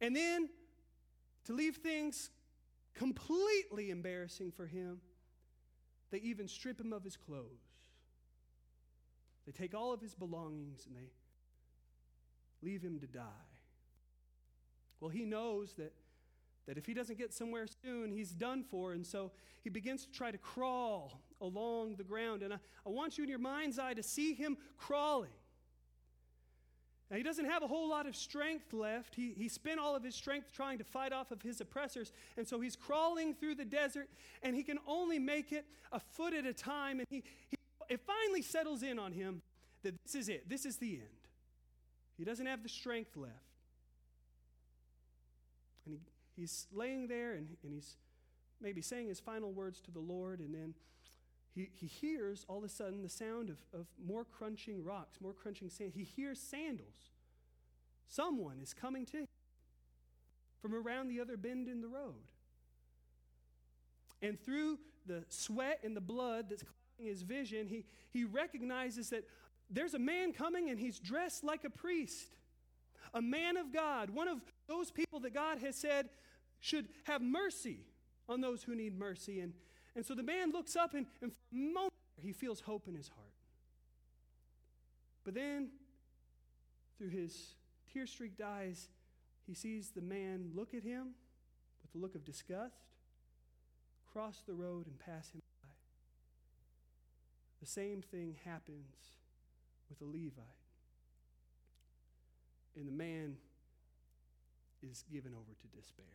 And 0.00 0.16
then, 0.16 0.48
to 1.44 1.54
leave 1.54 1.76
things 1.76 2.30
completely 2.94 3.90
embarrassing 3.90 4.52
for 4.52 4.66
him, 4.66 5.00
they 6.10 6.18
even 6.18 6.48
strip 6.48 6.80
him 6.80 6.92
of 6.92 7.02
his 7.04 7.16
clothes. 7.16 7.72
They 9.46 9.52
take 9.52 9.74
all 9.74 9.92
of 9.92 10.00
his 10.00 10.14
belongings 10.14 10.86
and 10.86 10.96
they 10.96 11.10
leave 12.62 12.82
him 12.82 13.00
to 13.00 13.06
die. 13.06 13.22
Well, 15.00 15.10
he 15.10 15.24
knows 15.24 15.72
that, 15.74 15.92
that 16.66 16.78
if 16.78 16.86
he 16.86 16.94
doesn't 16.94 17.18
get 17.18 17.32
somewhere 17.32 17.66
soon, 17.82 18.12
he's 18.12 18.30
done 18.30 18.62
for. 18.62 18.92
And 18.92 19.04
so 19.04 19.32
he 19.64 19.70
begins 19.70 20.06
to 20.06 20.12
try 20.12 20.30
to 20.30 20.38
crawl 20.38 21.20
along 21.40 21.96
the 21.96 22.04
ground. 22.04 22.42
And 22.42 22.54
I, 22.54 22.58
I 22.86 22.90
want 22.90 23.18
you 23.18 23.24
in 23.24 23.30
your 23.30 23.40
mind's 23.40 23.80
eye 23.80 23.94
to 23.94 24.02
see 24.02 24.34
him 24.34 24.56
crawling. 24.76 25.30
Now, 27.12 27.18
he 27.18 27.22
doesn't 27.22 27.44
have 27.44 27.62
a 27.62 27.66
whole 27.66 27.90
lot 27.90 28.06
of 28.06 28.16
strength 28.16 28.72
left. 28.72 29.14
He, 29.14 29.34
he 29.36 29.46
spent 29.46 29.78
all 29.78 29.94
of 29.94 30.02
his 30.02 30.14
strength 30.14 30.50
trying 30.50 30.78
to 30.78 30.84
fight 30.84 31.12
off 31.12 31.30
of 31.30 31.42
his 31.42 31.60
oppressors. 31.60 32.10
And 32.38 32.48
so 32.48 32.58
he's 32.58 32.74
crawling 32.74 33.34
through 33.34 33.56
the 33.56 33.66
desert, 33.66 34.08
and 34.42 34.56
he 34.56 34.62
can 34.62 34.78
only 34.86 35.18
make 35.18 35.52
it 35.52 35.66
a 35.92 36.00
foot 36.00 36.32
at 36.32 36.46
a 36.46 36.54
time. 36.54 37.00
And 37.00 37.06
he, 37.10 37.22
he, 37.50 37.58
it 37.90 38.00
finally 38.00 38.40
settles 38.40 38.82
in 38.82 38.98
on 38.98 39.12
him 39.12 39.42
that 39.82 39.94
this 40.02 40.14
is 40.14 40.30
it, 40.30 40.48
this 40.48 40.64
is 40.64 40.78
the 40.78 40.94
end. 40.94 41.28
He 42.16 42.24
doesn't 42.24 42.46
have 42.46 42.62
the 42.62 42.70
strength 42.70 43.14
left. 43.14 43.34
And 45.84 45.94
he, 45.94 46.40
he's 46.40 46.66
laying 46.72 47.08
there 47.08 47.34
and, 47.34 47.58
and 47.62 47.74
he's 47.74 47.96
maybe 48.58 48.80
saying 48.80 49.08
his 49.08 49.20
final 49.20 49.52
words 49.52 49.82
to 49.82 49.90
the 49.90 50.00
Lord, 50.00 50.40
and 50.40 50.54
then 50.54 50.72
he, 51.54 51.68
he 51.74 51.86
hears 51.86 52.46
all 52.48 52.58
of 52.58 52.64
a 52.64 52.68
sudden 52.68 53.02
the 53.02 53.08
sound 53.08 53.50
of, 53.50 53.58
of 53.78 53.86
more 54.04 54.24
crunching 54.24 54.82
rocks, 54.82 55.20
more 55.20 55.34
crunching 55.34 55.68
sand. 55.68 55.92
He 55.94 56.04
hears 56.04 56.40
sandals. 56.40 57.10
Someone 58.08 58.58
is 58.62 58.72
coming 58.72 59.04
to 59.06 59.18
him 59.18 59.26
from 60.60 60.74
around 60.74 61.08
the 61.08 61.20
other 61.20 61.36
bend 61.36 61.68
in 61.68 61.80
the 61.80 61.88
road. 61.88 62.14
And 64.22 64.40
through 64.40 64.78
the 65.06 65.24
sweat 65.28 65.80
and 65.82 65.96
the 65.96 66.00
blood 66.00 66.46
that's 66.48 66.62
clouding 66.62 67.12
his 67.12 67.22
vision, 67.22 67.66
he, 67.66 67.84
he 68.10 68.24
recognizes 68.24 69.10
that 69.10 69.24
there's 69.68 69.94
a 69.94 69.98
man 69.98 70.32
coming 70.32 70.70
and 70.70 70.78
he's 70.78 70.98
dressed 70.98 71.44
like 71.44 71.64
a 71.64 71.70
priest, 71.70 72.36
a 73.12 73.20
man 73.20 73.56
of 73.56 73.72
God, 73.72 74.10
one 74.10 74.28
of 74.28 74.38
those 74.68 74.90
people 74.90 75.20
that 75.20 75.34
God 75.34 75.58
has 75.58 75.76
said 75.76 76.08
should 76.60 76.88
have 77.04 77.20
mercy 77.20 77.80
on 78.28 78.40
those 78.40 78.62
who 78.62 78.74
need 78.74 78.96
mercy. 78.96 79.40
And, 79.40 79.52
and 79.94 80.04
so 80.04 80.14
the 80.14 80.22
man 80.22 80.52
looks 80.52 80.76
up 80.76 80.94
and, 80.94 81.06
and 81.20 81.32
for 81.32 81.56
a 81.56 81.58
moment 81.58 81.92
he 82.22 82.32
feels 82.32 82.60
hope 82.60 82.88
in 82.88 82.94
his 82.94 83.08
heart. 83.08 83.32
But 85.24 85.34
then, 85.34 85.68
through 86.98 87.10
his 87.10 87.54
tear 87.92 88.06
streaked 88.06 88.40
eyes, 88.40 88.88
he 89.46 89.54
sees 89.54 89.90
the 89.90 90.00
man 90.00 90.50
look 90.54 90.74
at 90.74 90.82
him 90.82 91.14
with 91.82 91.94
a 91.94 91.98
look 91.98 92.14
of 92.14 92.24
disgust, 92.24 92.76
cross 94.12 94.42
the 94.46 94.54
road, 94.54 94.86
and 94.86 94.98
pass 94.98 95.30
him 95.30 95.40
by. 95.62 95.68
The 97.60 97.66
same 97.66 98.02
thing 98.02 98.36
happens 98.44 98.96
with 99.88 100.00
a 100.00 100.04
Levite. 100.04 100.46
And 102.76 102.88
the 102.88 102.92
man 102.92 103.36
is 104.82 105.04
given 105.12 105.32
over 105.32 105.52
to 105.60 105.76
despair. 105.76 106.06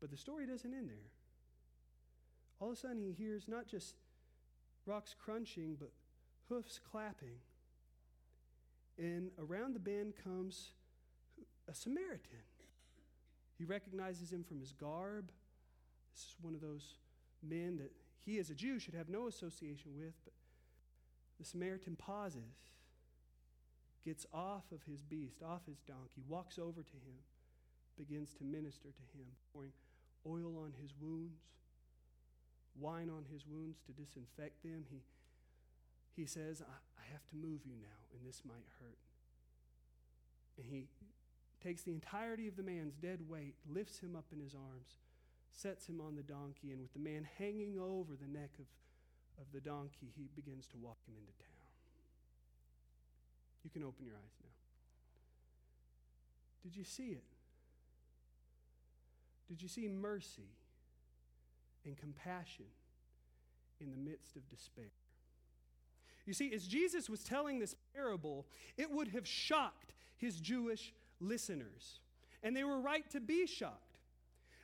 But 0.00 0.10
the 0.10 0.16
story 0.16 0.46
doesn't 0.46 0.72
end 0.72 0.88
there. 0.88 1.10
All 2.58 2.70
of 2.70 2.76
a 2.76 2.80
sudden, 2.80 3.02
he 3.02 3.12
hears 3.12 3.48
not 3.48 3.66
just 3.66 3.94
rocks 4.86 5.14
crunching, 5.18 5.76
but 5.78 5.92
hoofs 6.48 6.78
clapping. 6.90 7.38
And 8.98 9.30
around 9.38 9.74
the 9.74 9.80
bend 9.80 10.14
comes 10.22 10.72
a 11.68 11.74
Samaritan. 11.74 12.44
He 13.58 13.64
recognizes 13.64 14.32
him 14.32 14.42
from 14.42 14.58
his 14.60 14.72
garb. 14.72 15.30
This 16.14 16.24
is 16.24 16.34
one 16.40 16.54
of 16.54 16.60
those 16.60 16.96
men 17.42 17.76
that 17.78 17.92
he, 18.24 18.38
as 18.38 18.50
a 18.50 18.54
Jew, 18.54 18.78
should 18.78 18.94
have 18.94 19.08
no 19.08 19.26
association 19.26 19.92
with. 19.96 20.14
But 20.24 20.34
the 21.38 21.44
Samaritan 21.44 21.96
pauses, 21.96 22.70
gets 24.04 24.26
off 24.32 24.64
of 24.72 24.82
his 24.82 25.02
beast, 25.02 25.42
off 25.42 25.62
his 25.66 25.80
donkey, 25.80 26.22
walks 26.28 26.58
over 26.58 26.82
to 26.82 26.92
him, 26.92 27.20
begins 27.98 28.32
to 28.34 28.44
minister 28.44 28.88
to 28.88 29.18
him, 29.18 29.26
pouring 29.52 29.72
oil 30.26 30.56
on 30.62 30.72
his 30.80 30.92
wounds, 31.00 31.40
wine 32.78 33.10
on 33.10 33.24
his 33.32 33.46
wounds 33.46 33.78
to 33.86 33.92
disinfect 33.92 34.62
them. 34.62 34.84
He 34.90 35.02
he 36.16 36.26
says, 36.26 36.60
I, 36.60 37.00
I 37.00 37.04
have 37.12 37.24
to 37.30 37.36
move 37.36 37.60
you 37.64 37.76
now, 37.80 38.00
and 38.12 38.26
this 38.26 38.42
might 38.44 38.66
hurt. 38.80 38.98
And 40.58 40.66
he 40.66 40.88
takes 41.62 41.82
the 41.82 41.92
entirety 41.92 42.48
of 42.48 42.56
the 42.56 42.62
man's 42.62 42.94
dead 42.94 43.20
weight, 43.28 43.54
lifts 43.66 44.00
him 44.00 44.16
up 44.16 44.26
in 44.32 44.40
his 44.40 44.54
arms, 44.54 44.98
sets 45.50 45.86
him 45.86 46.00
on 46.00 46.16
the 46.16 46.22
donkey, 46.22 46.72
and 46.72 46.80
with 46.80 46.92
the 46.92 46.98
man 46.98 47.26
hanging 47.38 47.78
over 47.78 48.16
the 48.20 48.28
neck 48.28 48.50
of, 48.58 48.66
of 49.40 49.46
the 49.52 49.60
donkey, 49.60 50.12
he 50.14 50.28
begins 50.34 50.66
to 50.66 50.76
walk 50.76 50.98
him 51.06 51.14
into 51.16 51.32
town. 51.38 51.48
You 53.64 53.70
can 53.70 53.82
open 53.82 54.04
your 54.04 54.16
eyes 54.16 54.36
now. 54.42 54.50
Did 56.62 56.76
you 56.76 56.84
see 56.84 57.12
it? 57.12 57.24
Did 59.50 59.60
you 59.60 59.68
see 59.68 59.88
mercy 59.88 60.54
and 61.84 61.96
compassion 61.96 62.66
in 63.80 63.90
the 63.90 63.96
midst 63.96 64.36
of 64.36 64.48
despair? 64.48 64.92
You 66.24 66.34
see, 66.34 66.54
as 66.54 66.68
Jesus 66.68 67.10
was 67.10 67.24
telling 67.24 67.58
this 67.58 67.74
parable, 67.92 68.46
it 68.76 68.88
would 68.88 69.08
have 69.08 69.26
shocked 69.26 69.92
his 70.18 70.40
Jewish 70.40 70.94
listeners. 71.18 71.98
And 72.44 72.56
they 72.56 72.62
were 72.62 72.80
right 72.80 73.10
to 73.10 73.18
be 73.18 73.44
shocked. 73.44 73.98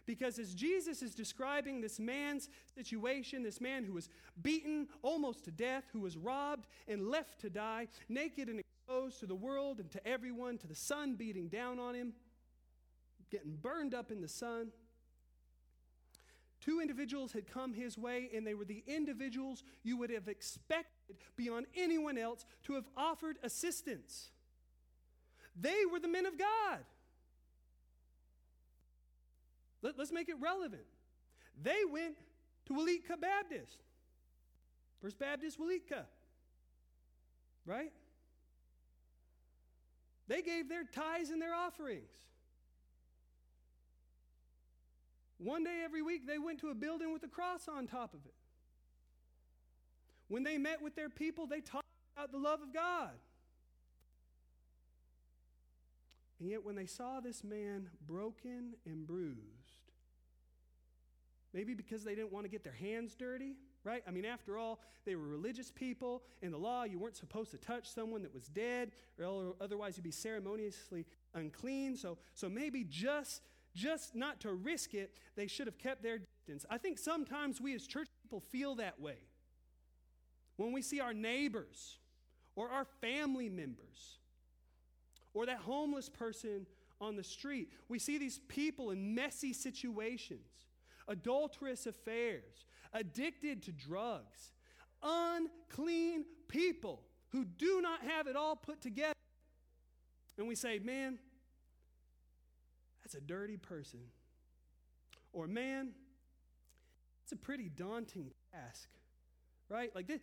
Because 0.06 0.38
as 0.38 0.54
Jesus 0.54 1.02
is 1.02 1.16
describing 1.16 1.80
this 1.80 1.98
man's 1.98 2.48
situation, 2.72 3.42
this 3.42 3.60
man 3.60 3.82
who 3.82 3.94
was 3.94 4.08
beaten 4.40 4.86
almost 5.02 5.44
to 5.46 5.50
death, 5.50 5.82
who 5.92 5.98
was 5.98 6.16
robbed 6.16 6.68
and 6.86 7.08
left 7.08 7.40
to 7.40 7.50
die, 7.50 7.88
naked 8.08 8.48
and 8.48 8.60
exposed 8.60 9.18
to 9.18 9.26
the 9.26 9.34
world 9.34 9.80
and 9.80 9.90
to 9.90 10.06
everyone, 10.06 10.58
to 10.58 10.68
the 10.68 10.76
sun 10.76 11.16
beating 11.16 11.48
down 11.48 11.80
on 11.80 11.96
him, 11.96 12.12
getting 13.32 13.56
burned 13.56 13.94
up 13.94 14.12
in 14.12 14.20
the 14.20 14.28
sun. 14.28 14.68
Two 16.66 16.80
individuals 16.80 17.30
had 17.30 17.46
come 17.46 17.72
his 17.72 17.96
way, 17.96 18.28
and 18.34 18.44
they 18.44 18.54
were 18.54 18.64
the 18.64 18.82
individuals 18.88 19.62
you 19.84 19.96
would 19.98 20.10
have 20.10 20.26
expected 20.26 21.16
beyond 21.36 21.66
anyone 21.76 22.18
else 22.18 22.44
to 22.64 22.72
have 22.72 22.84
offered 22.96 23.38
assistance. 23.44 24.30
They 25.54 25.84
were 25.90 26.00
the 26.00 26.08
men 26.08 26.26
of 26.26 26.36
God. 26.36 26.80
Let, 29.80 29.96
us 30.00 30.10
make 30.10 30.28
it 30.28 30.34
relevant. 30.40 30.82
They 31.62 31.84
went 31.88 32.16
to 32.66 32.72
Weleetka 32.72 33.20
Baptist, 33.20 33.78
First 35.00 35.20
Baptist 35.20 35.60
Weleetka, 35.60 36.02
right? 37.64 37.92
They 40.26 40.42
gave 40.42 40.68
their 40.68 40.82
tithes 40.82 41.30
and 41.30 41.40
their 41.40 41.54
offerings. 41.54 42.10
One 45.38 45.64
day 45.64 45.82
every 45.84 46.02
week, 46.02 46.26
they 46.26 46.38
went 46.38 46.60
to 46.60 46.68
a 46.68 46.74
building 46.74 47.12
with 47.12 47.22
a 47.22 47.28
cross 47.28 47.68
on 47.68 47.86
top 47.86 48.14
of 48.14 48.20
it. 48.24 48.34
When 50.28 50.42
they 50.42 50.58
met 50.58 50.82
with 50.82 50.96
their 50.96 51.10
people, 51.10 51.46
they 51.46 51.60
talked 51.60 51.84
about 52.16 52.32
the 52.32 52.38
love 52.38 52.62
of 52.62 52.72
God. 52.72 53.10
And 56.40 56.48
yet, 56.48 56.64
when 56.64 56.74
they 56.74 56.86
saw 56.86 57.20
this 57.20 57.44
man 57.44 57.88
broken 58.06 58.74
and 58.84 59.06
bruised, 59.06 59.92
maybe 61.52 61.74
because 61.74 62.04
they 62.04 62.14
didn't 62.14 62.32
want 62.32 62.44
to 62.44 62.50
get 62.50 62.64
their 62.64 62.74
hands 62.74 63.14
dirty, 63.14 63.56
right? 63.84 64.02
I 64.06 64.10
mean, 64.10 64.24
after 64.26 64.58
all, 64.58 64.80
they 65.06 65.14
were 65.14 65.26
religious 65.26 65.70
people. 65.70 66.22
In 66.42 66.50
the 66.50 66.58
law, 66.58 66.84
you 66.84 66.98
weren't 66.98 67.16
supposed 67.16 67.52
to 67.52 67.58
touch 67.58 67.88
someone 67.88 68.22
that 68.22 68.34
was 68.34 68.48
dead, 68.48 68.90
or 69.22 69.54
otherwise 69.60 69.96
you'd 69.96 70.04
be 70.04 70.10
ceremoniously 70.10 71.06
unclean. 71.34 71.96
So, 71.96 72.18
so 72.34 72.48
maybe 72.48 72.84
just 72.84 73.42
just 73.76 74.14
not 74.14 74.40
to 74.40 74.52
risk 74.52 74.94
it, 74.94 75.14
they 75.36 75.46
should 75.46 75.66
have 75.66 75.78
kept 75.78 76.02
their 76.02 76.18
distance. 76.18 76.64
I 76.68 76.78
think 76.78 76.98
sometimes 76.98 77.60
we 77.60 77.74
as 77.74 77.86
church 77.86 78.08
people 78.24 78.40
feel 78.40 78.74
that 78.76 79.00
way. 79.00 79.18
When 80.56 80.72
we 80.72 80.82
see 80.82 81.00
our 81.00 81.14
neighbors 81.14 81.98
or 82.56 82.70
our 82.70 82.86
family 83.00 83.48
members 83.48 84.18
or 85.34 85.46
that 85.46 85.58
homeless 85.58 86.08
person 86.08 86.66
on 87.00 87.14
the 87.14 87.22
street, 87.22 87.70
we 87.88 87.98
see 87.98 88.16
these 88.16 88.40
people 88.48 88.90
in 88.90 89.14
messy 89.14 89.52
situations, 89.52 90.48
adulterous 91.06 91.86
affairs, 91.86 92.64
addicted 92.94 93.62
to 93.64 93.72
drugs, 93.72 94.52
unclean 95.02 96.24
people 96.48 97.02
who 97.28 97.44
do 97.44 97.82
not 97.82 98.02
have 98.02 98.26
it 98.26 98.34
all 98.34 98.56
put 98.56 98.80
together. 98.80 99.12
And 100.38 100.48
we 100.48 100.54
say, 100.54 100.78
man, 100.78 101.18
that's 103.06 103.14
a 103.14 103.20
dirty 103.20 103.56
person. 103.56 104.00
Or, 105.32 105.46
man, 105.46 105.90
it's 107.22 107.30
a 107.30 107.36
pretty 107.36 107.68
daunting 107.68 108.32
task, 108.52 108.88
right? 109.68 109.94
Like 109.94 110.08
this, 110.08 110.20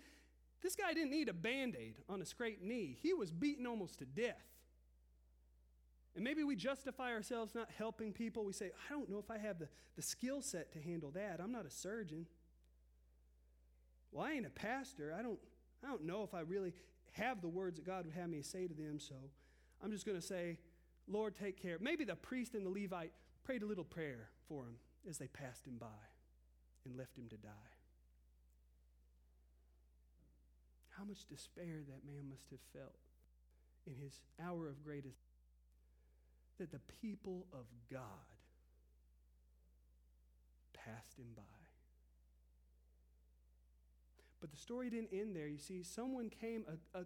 this 0.61 0.75
guy 0.75 0.93
didn't 0.93 1.11
need 1.11 1.29
a 1.29 1.33
band 1.33 1.77
aid 1.79 1.95
on 2.09 2.21
a 2.21 2.25
scraped 2.25 2.61
knee, 2.61 2.97
he 3.01 3.13
was 3.13 3.31
beaten 3.31 3.65
almost 3.65 3.99
to 3.99 4.05
death. 4.05 4.43
And 6.15 6.25
maybe 6.25 6.43
we 6.43 6.57
justify 6.57 7.13
ourselves 7.13 7.55
not 7.55 7.69
helping 7.75 8.11
people. 8.11 8.43
We 8.43 8.51
say, 8.51 8.71
I 8.89 8.93
don't 8.93 9.09
know 9.09 9.17
if 9.17 9.31
I 9.31 9.37
have 9.37 9.59
the, 9.59 9.69
the 9.95 10.01
skill 10.01 10.41
set 10.41 10.73
to 10.73 10.79
handle 10.79 11.09
that. 11.11 11.39
I'm 11.41 11.53
not 11.53 11.65
a 11.65 11.71
surgeon. 11.71 12.27
Well, 14.11 14.25
I 14.25 14.33
ain't 14.33 14.45
a 14.45 14.51
pastor. 14.51 15.15
I 15.17 15.23
don't, 15.23 15.39
I 15.83 15.87
don't 15.87 16.03
know 16.03 16.21
if 16.23 16.33
I 16.35 16.41
really 16.41 16.73
have 17.13 17.41
the 17.41 17.47
words 17.47 17.77
that 17.77 17.85
God 17.85 18.05
would 18.05 18.13
have 18.13 18.29
me 18.29 18.41
say 18.41 18.67
to 18.67 18.73
them, 18.73 18.99
so 18.99 19.15
I'm 19.81 19.89
just 19.89 20.05
going 20.05 20.19
to 20.19 20.25
say, 20.25 20.59
Lord, 21.07 21.35
take 21.35 21.61
care. 21.61 21.77
Maybe 21.79 22.05
the 22.05 22.15
priest 22.15 22.53
and 22.55 22.65
the 22.65 22.69
Levite 22.69 23.11
prayed 23.43 23.63
a 23.63 23.65
little 23.65 23.83
prayer 23.83 24.29
for 24.47 24.63
him 24.63 24.75
as 25.07 25.17
they 25.17 25.27
passed 25.27 25.67
him 25.67 25.77
by 25.77 25.87
and 26.85 26.97
left 26.97 27.17
him 27.17 27.27
to 27.29 27.37
die. 27.37 27.49
How 30.97 31.03
much 31.03 31.25
despair 31.27 31.81
that 31.87 32.05
man 32.05 32.29
must 32.29 32.49
have 32.51 32.59
felt 32.73 32.95
in 33.85 33.95
his 33.95 34.21
hour 34.41 34.67
of 34.67 34.83
greatest 34.83 35.19
that 36.59 36.71
the 36.71 36.79
people 37.01 37.45
of 37.51 37.65
God 37.91 37.99
passed 40.73 41.17
him 41.17 41.27
by. 41.35 41.43
But 44.41 44.51
the 44.51 44.57
story 44.57 44.89
didn't 44.89 45.13
end 45.13 45.35
there. 45.35 45.47
You 45.47 45.57
see, 45.57 45.83
someone 45.83 46.29
came, 46.29 46.65
a, 46.67 46.99
a, 46.99 47.05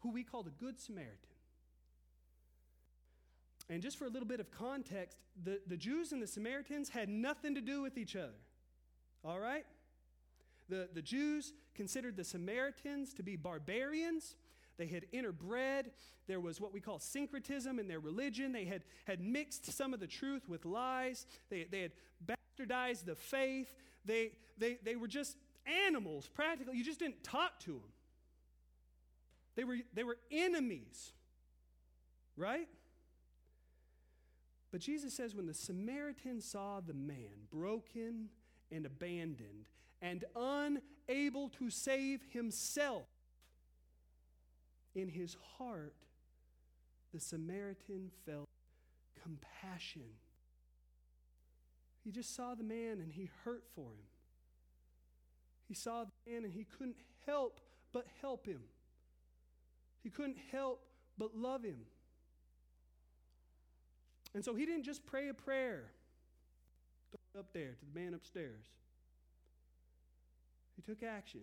who 0.00 0.10
we 0.12 0.22
call 0.22 0.42
the 0.42 0.50
Good 0.50 0.78
Samaritan. 0.78 1.35
And 3.68 3.82
just 3.82 3.98
for 3.98 4.06
a 4.06 4.08
little 4.08 4.28
bit 4.28 4.40
of 4.40 4.50
context, 4.50 5.18
the, 5.42 5.60
the 5.66 5.76
Jews 5.76 6.12
and 6.12 6.22
the 6.22 6.26
Samaritans 6.26 6.88
had 6.88 7.08
nothing 7.08 7.54
to 7.56 7.60
do 7.60 7.82
with 7.82 7.98
each 7.98 8.14
other. 8.14 8.38
All 9.24 9.40
right? 9.40 9.64
The, 10.68 10.88
the 10.94 11.02
Jews 11.02 11.52
considered 11.74 12.16
the 12.16 12.24
Samaritans 12.24 13.12
to 13.14 13.22
be 13.22 13.36
barbarians. 13.36 14.36
They 14.78 14.86
had 14.86 15.06
interbred. 15.12 15.86
There 16.26 16.40
was 16.40 16.60
what 16.60 16.72
we 16.72 16.80
call 16.80 16.98
syncretism 16.98 17.78
in 17.78 17.88
their 17.88 18.00
religion. 18.00 18.52
They 18.52 18.64
had, 18.64 18.82
had 19.06 19.20
mixed 19.20 19.72
some 19.72 19.94
of 19.94 20.00
the 20.00 20.06
truth 20.06 20.48
with 20.48 20.64
lies. 20.64 21.26
They, 21.50 21.66
they 21.70 21.82
had 21.82 21.92
bastardized 22.24 23.04
the 23.04 23.14
faith. 23.16 23.74
They, 24.04 24.32
they, 24.58 24.78
they 24.84 24.96
were 24.96 25.08
just 25.08 25.36
animals, 25.86 26.28
practically. 26.28 26.76
You 26.76 26.84
just 26.84 27.00
didn't 27.00 27.24
talk 27.24 27.58
to 27.60 27.72
them. 27.72 27.92
They 29.56 29.64
were, 29.64 29.78
they 29.94 30.04
were 30.04 30.18
enemies, 30.30 31.12
right? 32.36 32.68
But 34.76 34.82
Jesus 34.82 35.14
says 35.14 35.34
when 35.34 35.46
the 35.46 35.54
Samaritan 35.54 36.38
saw 36.38 36.80
the 36.80 36.92
man 36.92 37.48
broken 37.50 38.28
and 38.70 38.84
abandoned 38.84 39.70
and 40.02 40.22
unable 40.36 41.48
to 41.58 41.70
save 41.70 42.20
himself, 42.30 43.06
in 44.94 45.08
his 45.08 45.34
heart, 45.56 45.94
the 47.14 47.18
Samaritan 47.18 48.10
felt 48.26 48.50
compassion. 49.22 50.10
He 52.04 52.10
just 52.10 52.36
saw 52.36 52.54
the 52.54 52.62
man 52.62 53.00
and 53.00 53.10
he 53.10 53.30
hurt 53.46 53.64
for 53.74 53.92
him. 53.92 54.04
He 55.68 55.72
saw 55.72 56.04
the 56.04 56.30
man 56.30 56.44
and 56.44 56.52
he 56.52 56.64
couldn't 56.64 56.98
help 57.24 57.60
but 57.94 58.04
help 58.20 58.44
him. 58.44 58.60
He 60.02 60.10
couldn't 60.10 60.36
help 60.52 60.84
but 61.16 61.34
love 61.34 61.62
him. 61.62 61.78
And 64.36 64.44
so 64.44 64.54
he 64.54 64.66
didn't 64.66 64.82
just 64.82 65.06
pray 65.06 65.30
a 65.30 65.34
prayer 65.34 65.84
up 67.38 67.54
there 67.54 67.70
to 67.70 67.86
the 67.90 67.98
man 67.98 68.12
upstairs. 68.12 68.66
He 70.76 70.82
took 70.82 71.02
action. 71.02 71.40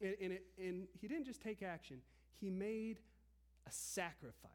And, 0.00 0.16
and, 0.20 0.32
it, 0.32 0.42
and 0.58 0.88
he 1.00 1.06
didn't 1.06 1.26
just 1.26 1.40
take 1.40 1.62
action, 1.62 1.98
he 2.40 2.50
made 2.50 2.98
a 3.68 3.70
sacrifice. 3.70 4.50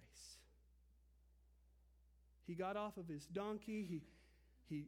He 2.46 2.54
got 2.54 2.76
off 2.76 2.98
of 2.98 3.08
his 3.08 3.26
donkey. 3.26 3.88
He, 3.90 4.02
he 4.68 4.88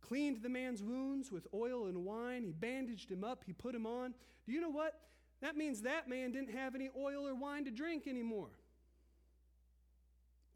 cleaned 0.00 0.40
the 0.40 0.48
man's 0.48 0.82
wounds 0.82 1.30
with 1.30 1.46
oil 1.52 1.88
and 1.88 2.06
wine. 2.06 2.42
He 2.42 2.52
bandaged 2.52 3.10
him 3.10 3.22
up. 3.22 3.44
He 3.44 3.52
put 3.52 3.74
him 3.74 3.84
on. 3.84 4.14
Do 4.46 4.52
you 4.54 4.62
know 4.62 4.70
what? 4.70 4.98
That 5.42 5.58
means 5.58 5.82
that 5.82 6.08
man 6.08 6.32
didn't 6.32 6.54
have 6.54 6.74
any 6.74 6.88
oil 6.98 7.28
or 7.28 7.34
wine 7.34 7.66
to 7.66 7.70
drink 7.70 8.06
anymore 8.06 8.48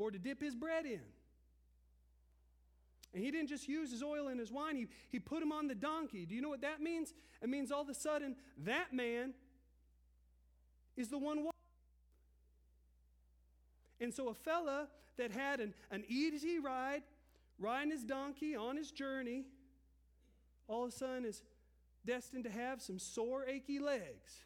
or 0.02 0.10
to 0.10 0.18
dip 0.18 0.42
his 0.42 0.54
bread 0.54 0.84
in. 0.84 1.00
And 3.14 3.22
he 3.22 3.30
didn't 3.30 3.48
just 3.48 3.68
use 3.68 3.90
his 3.90 4.02
oil 4.02 4.28
and 4.28 4.40
his 4.40 4.50
wine, 4.50 4.74
he, 4.74 4.88
he 5.10 5.18
put 5.18 5.42
him 5.42 5.52
on 5.52 5.68
the 5.68 5.74
donkey. 5.74 6.24
Do 6.26 6.34
you 6.34 6.40
know 6.40 6.48
what 6.48 6.62
that 6.62 6.80
means? 6.80 7.12
It 7.42 7.48
means 7.48 7.70
all 7.70 7.82
of 7.82 7.88
a 7.88 7.94
sudden 7.94 8.36
that 8.64 8.92
man 8.92 9.34
is 10.96 11.08
the 11.08 11.18
one 11.18 11.38
walking. 11.38 11.52
And 14.00 14.12
so 14.12 14.28
a 14.28 14.34
fella 14.34 14.88
that 15.18 15.30
had 15.30 15.60
an, 15.60 15.74
an 15.90 16.04
easy 16.08 16.58
ride, 16.58 17.02
riding 17.58 17.92
his 17.92 18.02
donkey 18.02 18.56
on 18.56 18.76
his 18.76 18.90
journey, 18.90 19.44
all 20.66 20.84
of 20.84 20.88
a 20.88 20.92
sudden 20.92 21.24
is 21.24 21.42
destined 22.04 22.44
to 22.44 22.50
have 22.50 22.82
some 22.82 22.98
sore, 22.98 23.44
achy 23.46 23.78
legs 23.78 24.42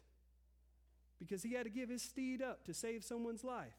because 1.19 1.41
he 1.41 1.53
had 1.53 1.63
to 1.63 1.71
give 1.71 1.89
his 1.89 2.03
steed 2.03 2.41
up 2.41 2.63
to 2.65 2.73
save 2.73 3.03
someone's 3.03 3.43
life. 3.43 3.73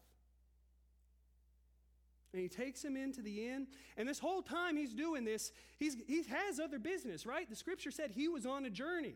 And 2.33 2.41
he 2.41 2.47
takes 2.47 2.83
him 2.83 2.95
into 2.95 3.21
the 3.21 3.47
inn. 3.47 3.67
And 3.97 4.07
this 4.07 4.19
whole 4.19 4.41
time 4.41 4.77
he's 4.77 4.93
doing 4.93 5.25
this, 5.25 5.51
he's, 5.77 5.97
he 6.07 6.23
has 6.23 6.59
other 6.59 6.79
business, 6.79 7.25
right? 7.25 7.49
The 7.49 7.55
scripture 7.55 7.91
said 7.91 8.11
he 8.11 8.27
was 8.27 8.45
on 8.45 8.65
a 8.65 8.69
journey. 8.69 9.15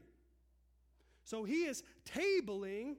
So 1.24 1.44
he 1.44 1.66
is 1.66 1.84
tabling 2.06 2.96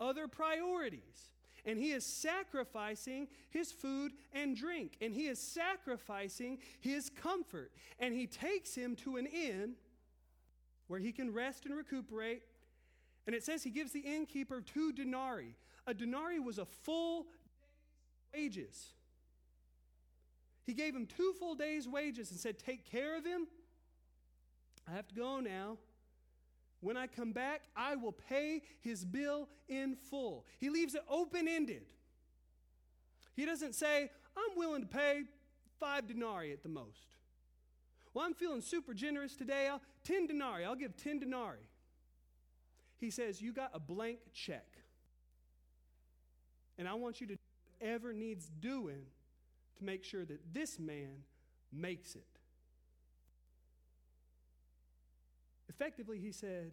other 0.00 0.26
priorities. 0.28 1.30
And 1.64 1.78
he 1.78 1.92
is 1.92 2.04
sacrificing 2.04 3.28
his 3.50 3.70
food 3.70 4.12
and 4.32 4.56
drink. 4.56 4.96
And 5.00 5.14
he 5.14 5.26
is 5.28 5.38
sacrificing 5.38 6.58
his 6.80 7.08
comfort. 7.08 7.70
And 8.00 8.14
he 8.14 8.26
takes 8.26 8.74
him 8.74 8.96
to 8.96 9.16
an 9.16 9.26
inn 9.26 9.74
where 10.88 10.98
he 10.98 11.12
can 11.12 11.32
rest 11.32 11.66
and 11.66 11.76
recuperate. 11.76 12.42
And 13.28 13.36
it 13.36 13.44
says 13.44 13.62
he 13.62 13.70
gives 13.70 13.92
the 13.92 14.00
innkeeper 14.00 14.60
two 14.60 14.92
denarii. 14.92 15.54
A 15.86 15.94
denarii 15.94 16.40
was 16.40 16.58
a 16.58 16.64
full 16.64 17.22
day's 17.22 17.28
wages. 18.34 18.88
He 20.64 20.74
gave 20.74 20.94
him 20.94 21.06
two 21.06 21.34
full 21.38 21.54
days' 21.54 21.88
wages 21.88 22.30
and 22.30 22.38
said, 22.38 22.58
Take 22.58 22.90
care 22.90 23.16
of 23.16 23.24
him. 23.24 23.46
I 24.88 24.94
have 24.94 25.08
to 25.08 25.14
go 25.14 25.40
now. 25.40 25.78
When 26.80 26.96
I 26.96 27.06
come 27.06 27.32
back, 27.32 27.62
I 27.76 27.94
will 27.94 28.12
pay 28.12 28.62
his 28.80 29.04
bill 29.04 29.48
in 29.68 29.94
full. 29.94 30.46
He 30.58 30.68
leaves 30.68 30.94
it 30.94 31.02
open 31.08 31.46
ended. 31.46 31.84
He 33.34 33.44
doesn't 33.44 33.74
say, 33.74 34.10
I'm 34.36 34.56
willing 34.56 34.82
to 34.82 34.88
pay 34.88 35.22
five 35.78 36.06
denarii 36.06 36.52
at 36.52 36.62
the 36.62 36.68
most. 36.68 37.16
Well, 38.14 38.24
I'm 38.24 38.34
feeling 38.34 38.60
super 38.60 38.94
generous 38.94 39.36
today. 39.36 39.68
I'll, 39.68 39.80
10 40.04 40.26
denarii. 40.26 40.64
I'll 40.64 40.74
give 40.74 40.96
10 40.96 41.20
denarii. 41.20 41.68
He 42.98 43.10
says, 43.10 43.40
You 43.40 43.52
got 43.52 43.70
a 43.74 43.80
blank 43.80 44.18
check. 44.34 44.66
And 46.78 46.88
I 46.88 46.94
want 46.94 47.20
you 47.20 47.26
to 47.28 47.34
do 47.34 47.40
whatever 47.78 48.12
needs 48.12 48.50
doing 48.60 49.06
to 49.78 49.84
make 49.84 50.04
sure 50.04 50.24
that 50.24 50.40
this 50.52 50.78
man 50.78 51.24
makes 51.72 52.14
it. 52.14 52.26
Effectively, 55.68 56.18
he 56.18 56.32
said, 56.32 56.72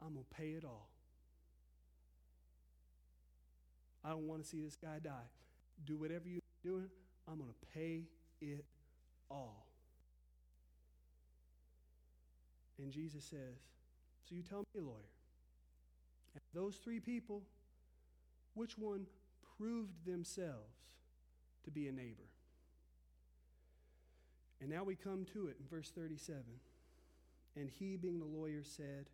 I'm 0.00 0.14
going 0.14 0.24
to 0.28 0.34
pay 0.36 0.50
it 0.50 0.64
all. 0.64 0.88
I 4.04 4.10
don't 4.10 4.28
want 4.28 4.42
to 4.42 4.48
see 4.48 4.60
this 4.60 4.76
guy 4.76 4.98
die. 5.02 5.28
Do 5.84 5.96
whatever 5.96 6.28
you're 6.28 6.40
doing, 6.64 6.88
I'm 7.28 7.38
going 7.38 7.50
to 7.50 7.66
pay 7.74 8.02
it 8.40 8.64
all. 9.30 9.66
And 12.78 12.92
Jesus 12.92 13.24
says, 13.24 13.58
So 14.28 14.34
you 14.34 14.42
tell 14.42 14.64
me, 14.74 14.80
lawyer, 14.80 15.10
those 16.54 16.76
three 16.76 17.00
people, 17.00 17.42
which 18.54 18.78
one 18.78 19.06
proved 19.58 20.04
themselves 20.06 20.95
to 21.66 21.70
be 21.70 21.86
a 21.86 21.92
neighbor? 21.92 22.30
And 24.60 24.70
now 24.70 24.84
we 24.84 24.96
come 24.96 25.26
to 25.34 25.48
it 25.48 25.56
in 25.60 25.66
verse 25.68 25.90
37. 25.90 26.42
And 27.56 27.70
he, 27.78 27.96
being 27.96 28.18
the 28.18 28.24
lawyer, 28.24 28.62
said, 28.62 29.06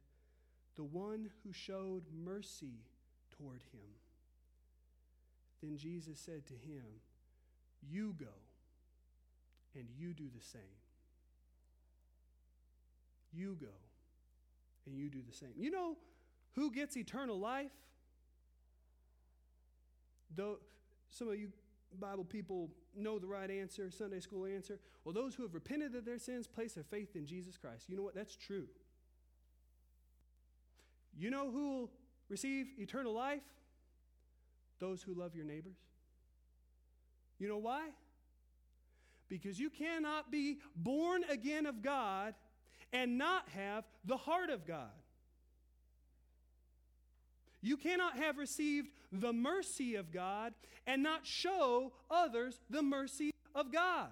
The 0.77 0.85
one 0.85 1.31
who 1.43 1.53
showed 1.53 2.05
mercy 2.25 2.85
toward 3.37 3.63
him. 3.73 3.89
Then 5.63 5.77
Jesus 5.77 6.19
said 6.19 6.47
to 6.47 6.55
him, 6.55 6.85
You 7.89 8.15
go 8.19 8.35
and 9.75 9.87
you 9.97 10.13
do 10.13 10.25
the 10.35 10.45
same. 10.45 10.61
You 13.33 13.57
go 13.61 13.69
and 14.87 14.97
you 14.97 15.09
do 15.09 15.21
the 15.27 15.35
same. 15.35 15.53
You 15.57 15.71
know 15.71 15.97
who 16.55 16.71
gets 16.71 16.97
eternal 16.97 17.39
life? 17.39 17.71
Though 20.35 20.59
some 21.11 21.29
of 21.29 21.39
you 21.39 21.49
Bible 21.99 22.25
people 22.25 22.71
know 22.97 23.19
the 23.19 23.27
right 23.27 23.51
answer, 23.51 23.91
Sunday 23.91 24.21
school 24.21 24.47
answer. 24.47 24.79
Well, 25.05 25.13
those 25.13 25.35
who 25.35 25.43
have 25.43 25.55
repented 25.55 25.95
of 25.95 26.05
their 26.05 26.19
sins 26.19 26.47
place 26.47 26.75
their 26.75 26.85
faith 26.85 27.17
in 27.17 27.27
Jesus 27.27 27.57
Christ. 27.57 27.89
You 27.89 27.97
know 27.97 28.03
what? 28.03 28.15
That's 28.15 28.37
true. 28.37 28.67
You 31.17 31.31
know 31.31 31.51
who 31.51 31.79
will 31.79 31.91
receive 32.29 32.67
eternal 32.79 33.13
life? 33.13 33.43
Those 34.79 35.03
who 35.03 35.15
love 35.15 35.35
your 35.35 35.45
neighbors. 35.45 35.77
You 37.39 37.49
know 37.49 37.59
why? 37.59 37.89
Because 39.29 39.59
you 39.59 39.71
cannot 39.71 40.31
be 40.31 40.59
born 40.77 41.25
again 41.31 41.67
of 41.67 41.83
God 41.83 42.35
and 42.93 43.19
not 43.19 43.49
have 43.51 43.85
the 44.05 44.17
heart 44.17 44.51
of 44.51 44.67
God. 44.67 44.91
You 47.63 47.77
cannot 47.77 48.17
have 48.17 48.39
received 48.39 48.89
the 49.13 49.33
mercy 49.33 49.95
of 49.95 50.11
God 50.13 50.53
and 50.87 51.03
not 51.03 51.25
show 51.25 51.93
others 52.11 52.59
the 52.69 52.83
mercy 52.83 53.31
of 53.55 53.73
God. 53.73 54.09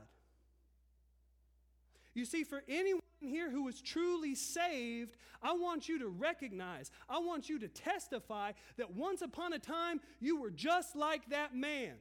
You 2.14 2.24
see, 2.24 2.44
for 2.44 2.62
anyone 2.68 3.00
here 3.20 3.50
who 3.50 3.66
is 3.68 3.80
truly 3.80 4.34
saved, 4.34 5.16
I 5.42 5.52
want 5.52 5.88
you 5.88 5.98
to 5.98 6.08
recognize, 6.08 6.90
I 7.08 7.18
want 7.18 7.48
you 7.48 7.58
to 7.60 7.68
testify 7.68 8.52
that 8.76 8.94
once 8.94 9.22
upon 9.22 9.52
a 9.52 9.58
time 9.58 10.00
you 10.20 10.40
were 10.40 10.50
just 10.50 10.94
like 10.94 11.28
that 11.30 11.54
man. 11.54 11.94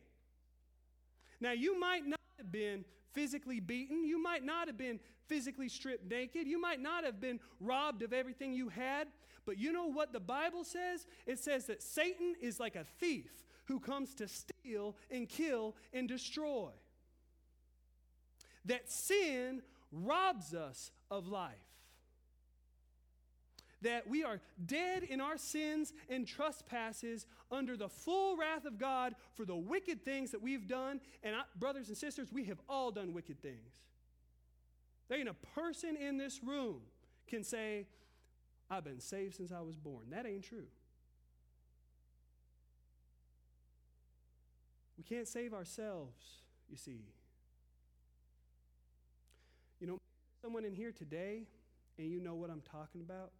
Now, 1.41 1.51
you 1.51 1.79
might 1.79 2.05
not 2.05 2.19
have 2.38 2.51
been 2.51 2.85
physically 3.13 3.59
beaten, 3.59 4.05
you 4.05 4.21
might 4.21 4.43
not 4.43 4.67
have 4.67 4.77
been 4.77 4.99
physically 5.27 5.69
stripped 5.69 6.09
naked, 6.09 6.47
you 6.47 6.59
might 6.59 6.81
not 6.81 7.03
have 7.05 7.21
been 7.21 7.39
robbed 7.59 8.01
of 8.01 8.13
everything 8.13 8.53
you 8.53 8.69
had, 8.69 9.07
but 9.45 9.58
you 9.58 9.71
know 9.71 9.88
what 9.88 10.13
the 10.13 10.19
Bible 10.19 10.63
says? 10.63 11.06
It 11.25 11.39
says 11.39 11.65
that 11.65 11.82
Satan 11.82 12.36
is 12.41 12.60
like 12.60 12.75
a 12.75 12.86
thief 12.99 13.32
who 13.65 13.80
comes 13.80 14.13
to 14.15 14.28
steal 14.28 14.95
and 15.12 15.30
kill 15.30 15.75
and 15.93 16.08
destroy. 16.08 16.71
That 18.65 18.89
sin 18.91 19.62
robs 19.91 20.54
us 20.54 20.91
of 21.10 21.28
life. 21.28 21.56
that 23.82 24.08
we 24.08 24.23
are 24.23 24.39
dead 24.65 25.04
in 25.04 25.21
our 25.21 25.38
sins 25.38 25.93
and 26.10 26.28
trespasses 26.28 27.25
under 27.52 27.78
the 27.78 27.89
full 27.89 28.38
wrath 28.38 28.65
of 28.65 28.78
God 28.78 29.15
for 29.36 29.45
the 29.45 29.56
wicked 29.56 30.04
things 30.04 30.32
that 30.32 30.41
we've 30.41 30.67
done. 30.67 30.99
And 31.23 31.36
I, 31.36 31.41
brothers 31.58 31.88
and 31.88 31.97
sisters, 31.97 32.32
we 32.32 32.45
have 32.45 32.60
all 32.67 32.91
done 32.91 33.13
wicked 33.13 33.41
things. 33.41 33.80
There 35.08 35.17
ain't 35.17 35.30
a 35.30 35.34
person 35.56 35.95
in 35.95 36.17
this 36.17 36.43
room 36.43 36.82
can 37.28 37.43
say, 37.43 37.88
I've 38.69 38.84
been 38.84 38.99
saved 38.99 39.36
since 39.36 39.51
I 39.51 39.62
was 39.62 39.75
born. 39.75 40.05
That 40.12 40.25
ain't 40.25 40.43
true. 40.43 40.67
We 44.97 45.03
can't 45.03 45.27
save 45.27 45.53
ourselves, 45.53 46.21
you 46.69 46.77
see. 46.77 47.05
You 49.79 49.88
know, 49.88 49.97
someone 50.41 50.65
in 50.65 50.75
here 50.75 50.91
today, 50.91 51.43
and 51.97 52.12
you 52.12 52.19
know 52.19 52.36
what 52.36 52.49
I'm 52.49 52.62
talking 52.62 53.01
about. 53.01 53.32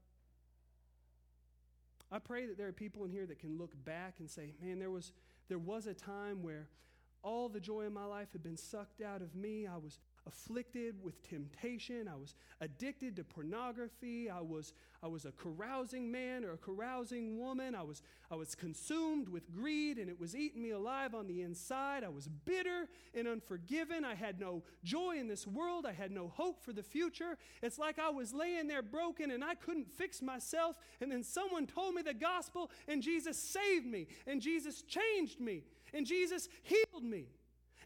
I 2.12 2.18
pray 2.18 2.46
that 2.48 2.58
there 2.58 2.68
are 2.68 2.72
people 2.72 3.04
in 3.04 3.12
here 3.12 3.26
that 3.26 3.40
can 3.40 3.58
look 3.58 3.74
back 3.86 4.16
and 4.20 4.30
say, 4.30 4.54
man, 4.62 4.80
there 4.80 4.90
was, 4.90 5.12
there 5.48 5.60
was 5.60 5.86
a 5.86 5.94
time 5.94 6.42
where 6.42 6.70
all 7.22 7.50
the 7.50 7.60
joy 7.60 7.82
in 7.82 7.94
my 7.94 8.06
life 8.06 8.30
had 8.32 8.42
been 8.42 8.58
sucked 8.58 9.02
out 9.02 9.22
of 9.22 9.36
me. 9.36 9.68
I 9.68 9.78
was 9.78 10.00
afflicted 10.30 11.04
with 11.04 11.28
temptation. 11.28 12.08
I 12.08 12.16
was 12.16 12.36
addicted 12.62 13.16
to 13.16 13.24
pornography. 13.24 14.30
I 14.30 14.42
was, 14.42 14.74
I 15.02 15.08
was 15.08 15.26
a 15.26 15.32
carousing 15.32 16.12
man 16.12 16.46
or 16.46 16.52
a 16.52 16.58
carousing 16.58 17.40
woman. 17.40 17.74
I 17.74 17.82
was, 17.82 18.04
I 18.30 18.36
was 18.36 18.54
consumed 18.54 19.28
with 19.28 19.52
greed 19.52 19.98
and 19.98 20.10
it 20.10 20.20
was 20.20 20.36
eating 20.36 20.62
me 20.62 20.70
alive 20.70 21.16
on 21.16 21.28
the 21.28 21.42
inside. 21.42 22.04
I 22.04 22.10
was 22.10 22.28
bitter 22.28 22.88
and 23.16 23.28
unforgiven. 23.28 24.06
I 24.06 24.14
had 24.14 24.40
no 24.40 24.64
joy 24.84 25.18
in 25.18 25.28
this 25.28 25.48
world. 25.48 25.86
I 25.86 25.94
had 25.94 26.12
no 26.12 26.28
hope 26.28 26.64
for 26.64 26.72
the 26.72 26.84
future. 26.84 27.36
It's 27.64 27.80
like 27.80 27.98
I 27.98 28.10
was 28.10 28.32
laying 28.32 28.68
there 28.68 28.84
broken 28.84 29.32
and 29.32 29.44
I 29.44 29.56
couldn't 29.56 29.92
fix 29.92 30.22
myself. 30.22 30.76
And 31.02 31.12
then 31.12 31.24
someone 31.24 31.66
told 31.66 31.96
me 31.96 32.04
the 32.04 32.14
gospel 32.14 32.70
and 32.88 33.02
Jesus 33.02 33.38
saved 33.38 33.88
me 33.88 34.08
and 34.28 34.42
Jesus 34.42 34.84
changed 34.84 35.40
me 35.40 35.64
and 35.92 36.06
Jesus 36.06 36.48
healed 36.64 37.04
me. 37.04 37.26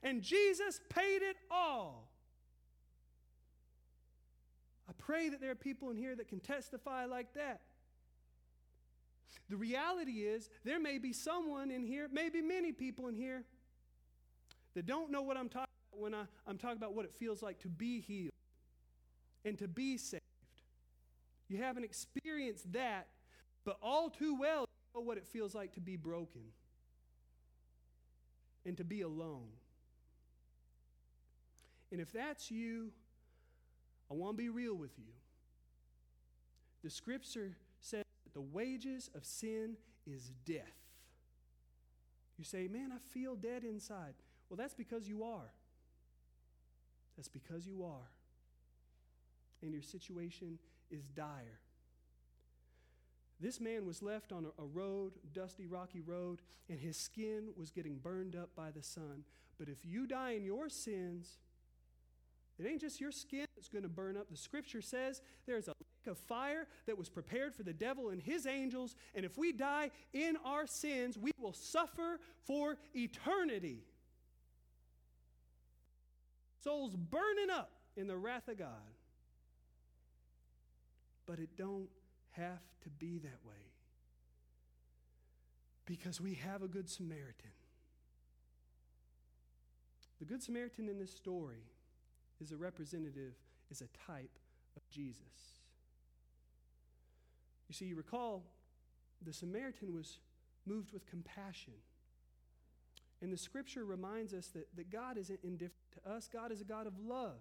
And 0.03 0.21
Jesus 0.21 0.82
paid 0.89 1.21
it 1.21 1.38
all. 1.49 2.12
Pray 5.05 5.29
that 5.29 5.41
there 5.41 5.51
are 5.51 5.55
people 5.55 5.89
in 5.89 5.97
here 5.97 6.15
that 6.15 6.27
can 6.27 6.39
testify 6.39 7.05
like 7.05 7.33
that. 7.33 7.61
The 9.49 9.57
reality 9.57 10.21
is, 10.21 10.49
there 10.63 10.79
may 10.79 10.97
be 10.97 11.11
someone 11.11 11.71
in 11.71 11.83
here, 11.83 12.07
maybe 12.11 12.41
many 12.41 12.71
people 12.71 13.07
in 13.07 13.15
here, 13.15 13.43
that 14.75 14.85
don't 14.85 15.11
know 15.11 15.21
what 15.21 15.35
I'm 15.37 15.49
talking 15.49 15.67
about 15.91 16.01
when 16.01 16.13
I, 16.13 16.23
I'm 16.47 16.57
talking 16.57 16.77
about 16.77 16.93
what 16.93 17.05
it 17.05 17.13
feels 17.13 17.43
like 17.43 17.59
to 17.59 17.67
be 17.67 17.99
healed 17.99 18.31
and 19.43 19.57
to 19.59 19.67
be 19.67 19.97
saved. 19.97 20.21
You 21.49 21.57
haven't 21.57 21.83
experienced 21.83 22.71
that, 22.73 23.07
but 23.65 23.77
all 23.81 24.09
too 24.09 24.35
well, 24.39 24.61
you 24.61 25.01
know 25.01 25.05
what 25.05 25.17
it 25.17 25.27
feels 25.27 25.53
like 25.53 25.73
to 25.73 25.81
be 25.81 25.97
broken 25.97 26.41
and 28.65 28.77
to 28.77 28.83
be 28.83 29.01
alone. 29.01 29.49
And 31.91 31.99
if 31.99 32.11
that's 32.11 32.49
you, 32.49 32.91
I 34.13 34.15
want 34.15 34.38
to 34.38 34.43
be 34.43 34.49
real 34.49 34.76
with 34.76 34.91
you. 34.99 35.12
The 36.84 36.91
scripture 36.91 37.58
says 37.80 38.04
that 38.26 38.34
the 38.36 38.41
wages 38.41 39.10
of 39.15 39.26
sin 39.26 39.76
is 40.06 40.30
death. 40.45 40.78
You 42.38 42.43
say, 42.43 42.67
man, 42.67 42.91
I 42.93 42.99
feel 43.12 43.36
dead 43.36 43.63
inside. 43.63 44.13
Well, 44.49 44.58
that's 44.58 44.76
because 44.76 45.08
you 45.08 45.23
are. 45.23 45.52
That's 47.17 47.28
because 47.28 47.65
you 47.65 47.84
are. 47.84 48.12
And 49.63 49.73
your 49.73 49.82
situation 49.82 50.60
is 50.91 51.08
dire. 51.08 51.60
This 53.39 53.60
man 53.60 53.84
was 53.84 54.04
left 54.04 54.32
on 54.32 54.45
a, 54.60 54.63
road, 54.63 55.13
dusty, 55.34 55.65
rocky 55.65 56.02
road, 56.02 56.39
and 56.69 56.80
his 56.80 56.97
skin 56.97 57.47
was 57.58 57.71
getting 57.71 57.97
burned 57.97 58.36
up 58.36 58.52
by 58.56 58.69
the 58.69 58.84
sun. 58.84 59.23
But 59.58 59.69
if 59.69 59.84
you 59.84 60.06
die 60.06 60.34
in 60.34 60.43
your 60.43 60.69
sins, 60.69 61.39
it 62.60 62.67
ain't 62.67 62.82
just 62.82 63.02
your 63.02 63.12
skin 63.12 63.47
that's 63.63 63.69
going 63.69 63.84
to 63.84 63.89
burn 63.89 64.17
up. 64.17 64.30
The 64.30 64.36
scripture 64.36 64.82
says 64.82 65.21
there's 65.45 65.69
a 65.69 65.71
lake 65.71 66.12
of 66.12 66.17
fire 66.17 66.67
that 66.86 66.97
was 66.97 67.08
prepared 67.08 67.56
for 67.56 67.63
the 67.63 67.71
devil 67.71 68.10
and 68.10 68.21
his 68.21 68.45
angels, 68.45 68.93
and 69.15 69.23
if 69.23 69.38
we 69.38 69.54
die 69.54 69.89
in 70.12 70.36
our 70.43 70.67
sins, 70.67 71.17
we 71.17 71.32
will 71.39 71.54
suffer 71.54 72.19
for 72.43 72.78
eternity. 72.93 73.86
Souls 76.62 76.93
burning 76.97 77.49
up 77.49 77.71
in 77.95 78.08
the 78.08 78.17
wrath 78.17 78.49
of 78.49 78.60
God. 78.60 78.67
But 81.26 81.39
it 81.39 81.56
don't 81.56 81.88
have 82.32 82.60
to 82.82 82.89
be 82.89 83.19
that 83.19 83.39
way. 83.47 83.54
Because 85.86 86.19
we 86.19 86.34
have 86.34 86.63
a 86.63 86.67
good 86.67 86.89
Samaritan. 86.89 87.52
The 90.19 90.26
good 90.26 90.43
Samaritan 90.43 90.89
in 90.89 90.99
this 90.99 91.15
story 91.15 91.63
is 92.41 92.52
a 92.52 92.58
representative, 92.58 93.34
is 93.71 93.82
a 93.82 94.12
type 94.12 94.38
of 94.76 94.88
Jesus. 94.89 95.21
You 97.67 97.76
see, 97.76 97.86
you 97.86 97.95
recall 97.95 98.43
the 99.26 99.34
Samaritan 99.34 99.93
was 99.93 100.19
moved 100.65 100.91
with 100.91 101.06
compassion. 101.06 101.73
And 103.21 103.32
the 103.32 103.38
scripture 103.38 103.86
reminds 103.86 104.34
us 104.34 104.47
that, 104.47 104.67
that 104.76 104.91
God 104.91 105.17
isn't 105.17 105.39
indifferent 105.43 105.91
to 105.93 106.12
us, 106.12 106.28
God 106.32 106.52
is 106.52 106.62
a 106.62 106.65
God 106.65 106.88
of 106.88 106.93
love. 106.99 107.39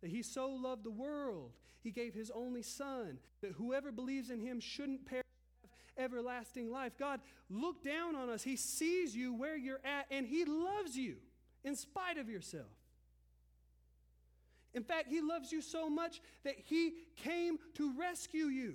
That 0.00 0.10
He 0.10 0.22
so 0.22 0.48
loved 0.48 0.84
the 0.84 0.90
world, 0.90 1.52
He 1.82 1.90
gave 1.90 2.14
His 2.14 2.30
only 2.34 2.62
Son, 2.62 3.18
that 3.42 3.52
whoever 3.52 3.92
believes 3.92 4.30
in 4.30 4.40
Him 4.40 4.60
shouldn't 4.60 5.06
perish. 5.06 5.24
have 5.62 5.70
Everlasting 6.04 6.70
life. 6.70 6.92
God 6.98 7.20
look 7.48 7.84
down 7.84 8.16
on 8.16 8.28
us. 8.30 8.42
He 8.42 8.56
sees 8.56 9.14
you 9.14 9.32
where 9.32 9.56
you're 9.56 9.80
at 9.84 10.06
and 10.10 10.26
He 10.26 10.44
loves 10.44 10.96
you 10.96 11.16
in 11.62 11.76
spite 11.76 12.18
of 12.18 12.28
yourself. 12.28 12.66
In 14.74 14.82
fact, 14.82 15.08
He 15.08 15.20
loves 15.20 15.52
you 15.52 15.62
so 15.62 15.88
much 15.88 16.20
that 16.44 16.54
He 16.58 16.94
came 17.16 17.58
to 17.74 17.92
rescue 17.98 18.46
you. 18.46 18.74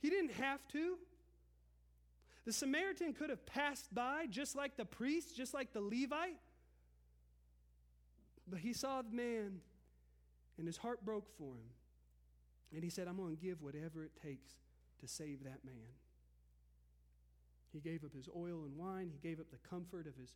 He 0.00 0.10
didn't 0.10 0.32
have 0.32 0.66
to. 0.68 0.96
The 2.46 2.52
Samaritan 2.52 3.12
could 3.12 3.30
have 3.30 3.44
passed 3.46 3.94
by 3.94 4.26
just 4.28 4.56
like 4.56 4.76
the 4.76 4.84
priest, 4.84 5.36
just 5.36 5.52
like 5.54 5.72
the 5.72 5.80
Levite. 5.80 6.38
But 8.48 8.60
he 8.60 8.72
saw 8.72 9.02
the 9.02 9.14
man 9.14 9.60
and 10.58 10.66
his 10.66 10.76
heart 10.76 11.04
broke 11.04 11.28
for 11.38 11.54
him. 11.54 11.70
And 12.74 12.82
he 12.82 12.90
said, 12.90 13.08
I'm 13.08 13.16
going 13.16 13.36
to 13.36 13.42
give 13.42 13.62
whatever 13.62 14.04
it 14.04 14.12
takes 14.22 14.50
to 15.00 15.08
save 15.08 15.44
that 15.44 15.64
man. 15.64 15.94
He 17.72 17.80
gave 17.80 18.04
up 18.04 18.14
his 18.14 18.28
oil 18.34 18.64
and 18.64 18.76
wine. 18.76 19.10
He 19.12 19.28
gave 19.28 19.38
up 19.38 19.50
the 19.50 19.68
comfort 19.68 20.06
of 20.06 20.16
his 20.16 20.34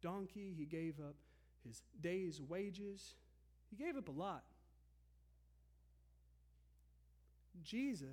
donkey. 0.00 0.54
He 0.56 0.64
gave 0.64 0.98
up 1.00 1.16
his 1.66 1.82
day's 2.00 2.40
wages. 2.40 3.14
He 3.70 3.76
gave 3.76 3.96
up 3.96 4.08
a 4.08 4.12
lot. 4.12 4.44
Jesus 7.62 8.08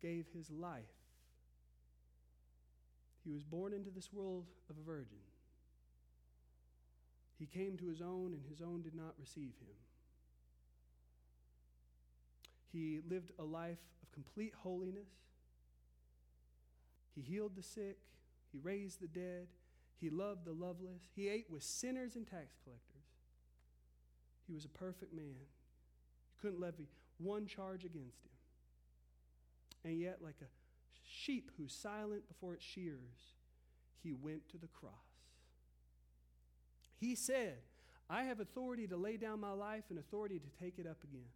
gave 0.00 0.26
his 0.34 0.50
life. 0.50 0.82
He 3.24 3.30
was 3.30 3.44
born 3.44 3.72
into 3.72 3.90
this 3.90 4.12
world 4.12 4.46
of 4.68 4.76
a 4.76 4.84
virgin. 4.84 5.18
He 7.38 7.46
came 7.46 7.76
to 7.78 7.88
his 7.88 8.00
own, 8.00 8.32
and 8.34 8.42
his 8.48 8.60
own 8.62 8.82
did 8.82 8.94
not 8.94 9.14
receive 9.18 9.54
him. 9.60 9.74
He 12.72 13.00
lived 13.08 13.32
a 13.38 13.44
life 13.44 13.80
of 14.02 14.12
complete 14.12 14.54
holiness. 14.62 15.08
He 17.14 17.20
healed 17.20 17.56
the 17.56 17.62
sick. 17.62 17.98
He 18.52 18.58
raised 18.58 19.00
the 19.00 19.08
dead. 19.08 19.48
He 20.02 20.10
loved 20.10 20.44
the 20.44 20.52
loveless. 20.52 21.04
He 21.14 21.28
ate 21.28 21.46
with 21.48 21.62
sinners 21.62 22.16
and 22.16 22.26
tax 22.26 22.56
collectors. 22.64 23.06
He 24.48 24.52
was 24.52 24.64
a 24.64 24.68
perfect 24.68 25.14
man. 25.14 25.36
You 25.38 26.40
couldn't 26.40 26.60
levy 26.60 26.88
one 27.18 27.46
charge 27.46 27.84
against 27.84 28.24
him. 28.24 28.32
And 29.84 30.00
yet, 30.00 30.18
like 30.20 30.34
a 30.42 30.46
sheep 31.08 31.52
who's 31.56 31.72
silent 31.72 32.26
before 32.26 32.54
its 32.54 32.64
shears, 32.64 33.36
he 34.02 34.12
went 34.12 34.48
to 34.48 34.58
the 34.58 34.66
cross. 34.66 34.92
He 36.98 37.14
said, 37.14 37.58
I 38.10 38.24
have 38.24 38.40
authority 38.40 38.88
to 38.88 38.96
lay 38.96 39.16
down 39.16 39.38
my 39.38 39.52
life 39.52 39.84
and 39.88 40.00
authority 40.00 40.40
to 40.40 40.64
take 40.64 40.80
it 40.80 40.86
up 40.86 41.04
again. 41.04 41.30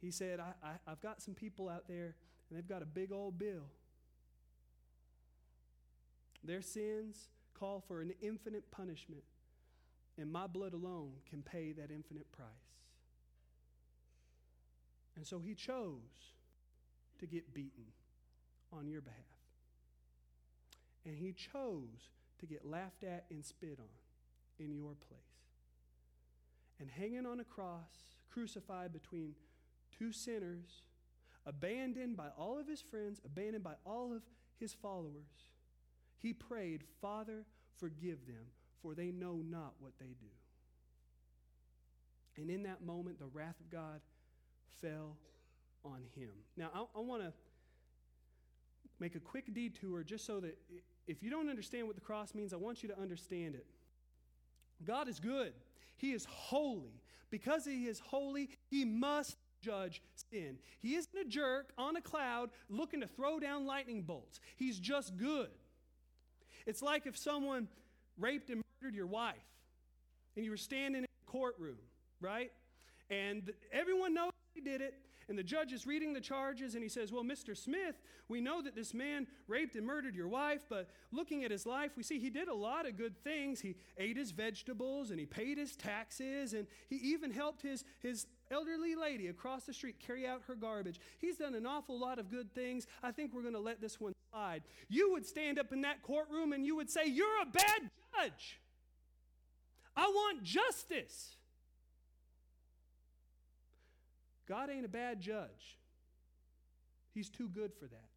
He 0.00 0.10
said, 0.10 0.40
I, 0.40 0.54
I, 0.64 0.90
have 0.90 1.02
got 1.02 1.20
some 1.20 1.34
people 1.34 1.68
out 1.68 1.84
there, 1.86 2.16
and 2.48 2.58
they've 2.58 2.66
got 2.66 2.80
a 2.80 2.86
big 2.86 3.12
old 3.12 3.38
bill. 3.38 3.64
Their 6.44 6.62
sins 6.62 7.28
call 7.54 7.80
for 7.80 8.00
an 8.00 8.12
infinite 8.20 8.70
punishment, 8.70 9.22
and 10.18 10.30
my 10.30 10.46
blood 10.46 10.72
alone 10.74 11.12
can 11.28 11.42
pay 11.42 11.72
that 11.72 11.90
infinite 11.90 12.30
price. 12.32 12.48
And 15.16 15.26
so 15.26 15.38
he 15.38 15.54
chose 15.54 16.34
to 17.18 17.26
get 17.26 17.54
beaten 17.54 17.84
on 18.72 18.88
your 18.88 19.00
behalf. 19.00 19.18
And 21.04 21.16
he 21.16 21.32
chose 21.32 22.10
to 22.40 22.46
get 22.46 22.64
laughed 22.66 23.04
at 23.04 23.26
and 23.30 23.44
spit 23.44 23.78
on 23.78 24.64
in 24.64 24.74
your 24.74 24.94
place. 25.08 25.18
and 26.82 26.90
hanging 26.90 27.26
on 27.26 27.38
a 27.38 27.44
cross, 27.44 28.18
crucified 28.28 28.92
between 28.92 29.34
two 29.96 30.12
sinners, 30.12 30.82
abandoned 31.46 32.16
by 32.16 32.28
all 32.36 32.58
of 32.58 32.66
his 32.66 32.80
friends, 32.80 33.20
abandoned 33.24 33.62
by 33.62 33.74
all 33.86 34.12
of 34.12 34.22
his 34.58 34.72
followers, 34.72 35.51
he 36.22 36.32
prayed, 36.32 36.84
Father, 37.00 37.44
forgive 37.78 38.26
them, 38.26 38.46
for 38.80 38.94
they 38.94 39.10
know 39.10 39.42
not 39.44 39.74
what 39.80 39.92
they 39.98 40.14
do. 40.20 40.26
And 42.36 42.48
in 42.48 42.62
that 42.62 42.82
moment, 42.82 43.18
the 43.18 43.26
wrath 43.26 43.60
of 43.60 43.70
God 43.70 44.00
fell 44.80 45.16
on 45.84 46.02
him. 46.14 46.30
Now, 46.56 46.70
I, 46.74 46.98
I 46.98 47.00
want 47.00 47.22
to 47.22 47.32
make 49.00 49.16
a 49.16 49.20
quick 49.20 49.52
detour 49.52 50.04
just 50.04 50.24
so 50.24 50.40
that 50.40 50.56
if 51.06 51.22
you 51.22 51.30
don't 51.30 51.48
understand 51.48 51.86
what 51.86 51.96
the 51.96 52.00
cross 52.00 52.34
means, 52.34 52.52
I 52.52 52.56
want 52.56 52.82
you 52.82 52.88
to 52.88 52.98
understand 52.98 53.56
it. 53.56 53.66
God 54.84 55.08
is 55.08 55.18
good, 55.18 55.52
He 55.96 56.12
is 56.12 56.24
holy. 56.24 57.02
Because 57.30 57.64
He 57.64 57.86
is 57.86 57.98
holy, 57.98 58.50
He 58.68 58.84
must 58.84 59.36
judge 59.60 60.02
sin. 60.30 60.58
He 60.78 60.94
isn't 60.94 61.16
a 61.18 61.24
jerk 61.24 61.72
on 61.78 61.96
a 61.96 62.00
cloud 62.00 62.50
looking 62.68 63.00
to 63.00 63.06
throw 63.06 63.40
down 63.40 63.66
lightning 63.66 64.02
bolts, 64.02 64.38
He's 64.56 64.78
just 64.78 65.16
good. 65.16 65.48
It's 66.66 66.82
like 66.82 67.06
if 67.06 67.16
someone 67.16 67.68
raped 68.18 68.50
and 68.50 68.62
murdered 68.80 68.94
your 68.94 69.06
wife 69.06 69.34
and 70.36 70.44
you 70.44 70.50
were 70.50 70.56
standing 70.56 71.00
in 71.00 71.04
a 71.04 71.30
courtroom, 71.30 71.78
right? 72.20 72.50
And 73.10 73.52
everyone 73.72 74.14
knows 74.14 74.32
he 74.54 74.60
did 74.60 74.80
it. 74.80 74.94
And 75.28 75.38
the 75.38 75.42
judge 75.42 75.72
is 75.72 75.86
reading 75.86 76.12
the 76.12 76.20
charges 76.20 76.74
and 76.74 76.82
he 76.82 76.88
says, 76.88 77.12
Well, 77.12 77.24
Mr. 77.24 77.56
Smith, 77.56 77.96
we 78.28 78.40
know 78.40 78.62
that 78.62 78.74
this 78.74 78.94
man 78.94 79.26
raped 79.48 79.76
and 79.76 79.86
murdered 79.86 80.14
your 80.14 80.28
wife, 80.28 80.62
but 80.68 80.88
looking 81.10 81.44
at 81.44 81.50
his 81.50 81.66
life, 81.66 81.92
we 81.96 82.02
see 82.02 82.18
he 82.18 82.30
did 82.30 82.48
a 82.48 82.54
lot 82.54 82.86
of 82.86 82.96
good 82.96 83.16
things. 83.22 83.60
He 83.60 83.76
ate 83.98 84.16
his 84.16 84.30
vegetables 84.30 85.10
and 85.10 85.18
he 85.18 85.26
paid 85.26 85.58
his 85.58 85.76
taxes 85.76 86.54
and 86.54 86.66
he 86.88 86.96
even 86.96 87.30
helped 87.30 87.62
his, 87.62 87.84
his 88.00 88.26
elderly 88.50 88.94
lady 88.94 89.28
across 89.28 89.64
the 89.64 89.72
street 89.72 89.96
carry 89.98 90.26
out 90.26 90.42
her 90.46 90.54
garbage. 90.54 91.00
He's 91.18 91.36
done 91.36 91.54
an 91.54 91.66
awful 91.66 91.98
lot 91.98 92.18
of 92.18 92.30
good 92.30 92.54
things. 92.54 92.86
I 93.02 93.12
think 93.12 93.32
we're 93.32 93.42
going 93.42 93.54
to 93.54 93.60
let 93.60 93.80
this 93.80 94.00
one 94.00 94.14
slide. 94.30 94.62
You 94.88 95.12
would 95.12 95.26
stand 95.26 95.58
up 95.58 95.72
in 95.72 95.82
that 95.82 96.02
courtroom 96.02 96.52
and 96.52 96.64
you 96.64 96.76
would 96.76 96.90
say, 96.90 97.06
You're 97.06 97.42
a 97.42 97.46
bad 97.46 97.90
judge. 98.14 98.60
I 99.96 100.06
want 100.06 100.42
justice. 100.42 101.36
God 104.48 104.70
ain't 104.70 104.84
a 104.84 104.88
bad 104.88 105.20
judge. 105.20 105.78
He's 107.14 107.28
too 107.28 107.48
good 107.48 107.72
for 107.74 107.86
that. 107.86 108.08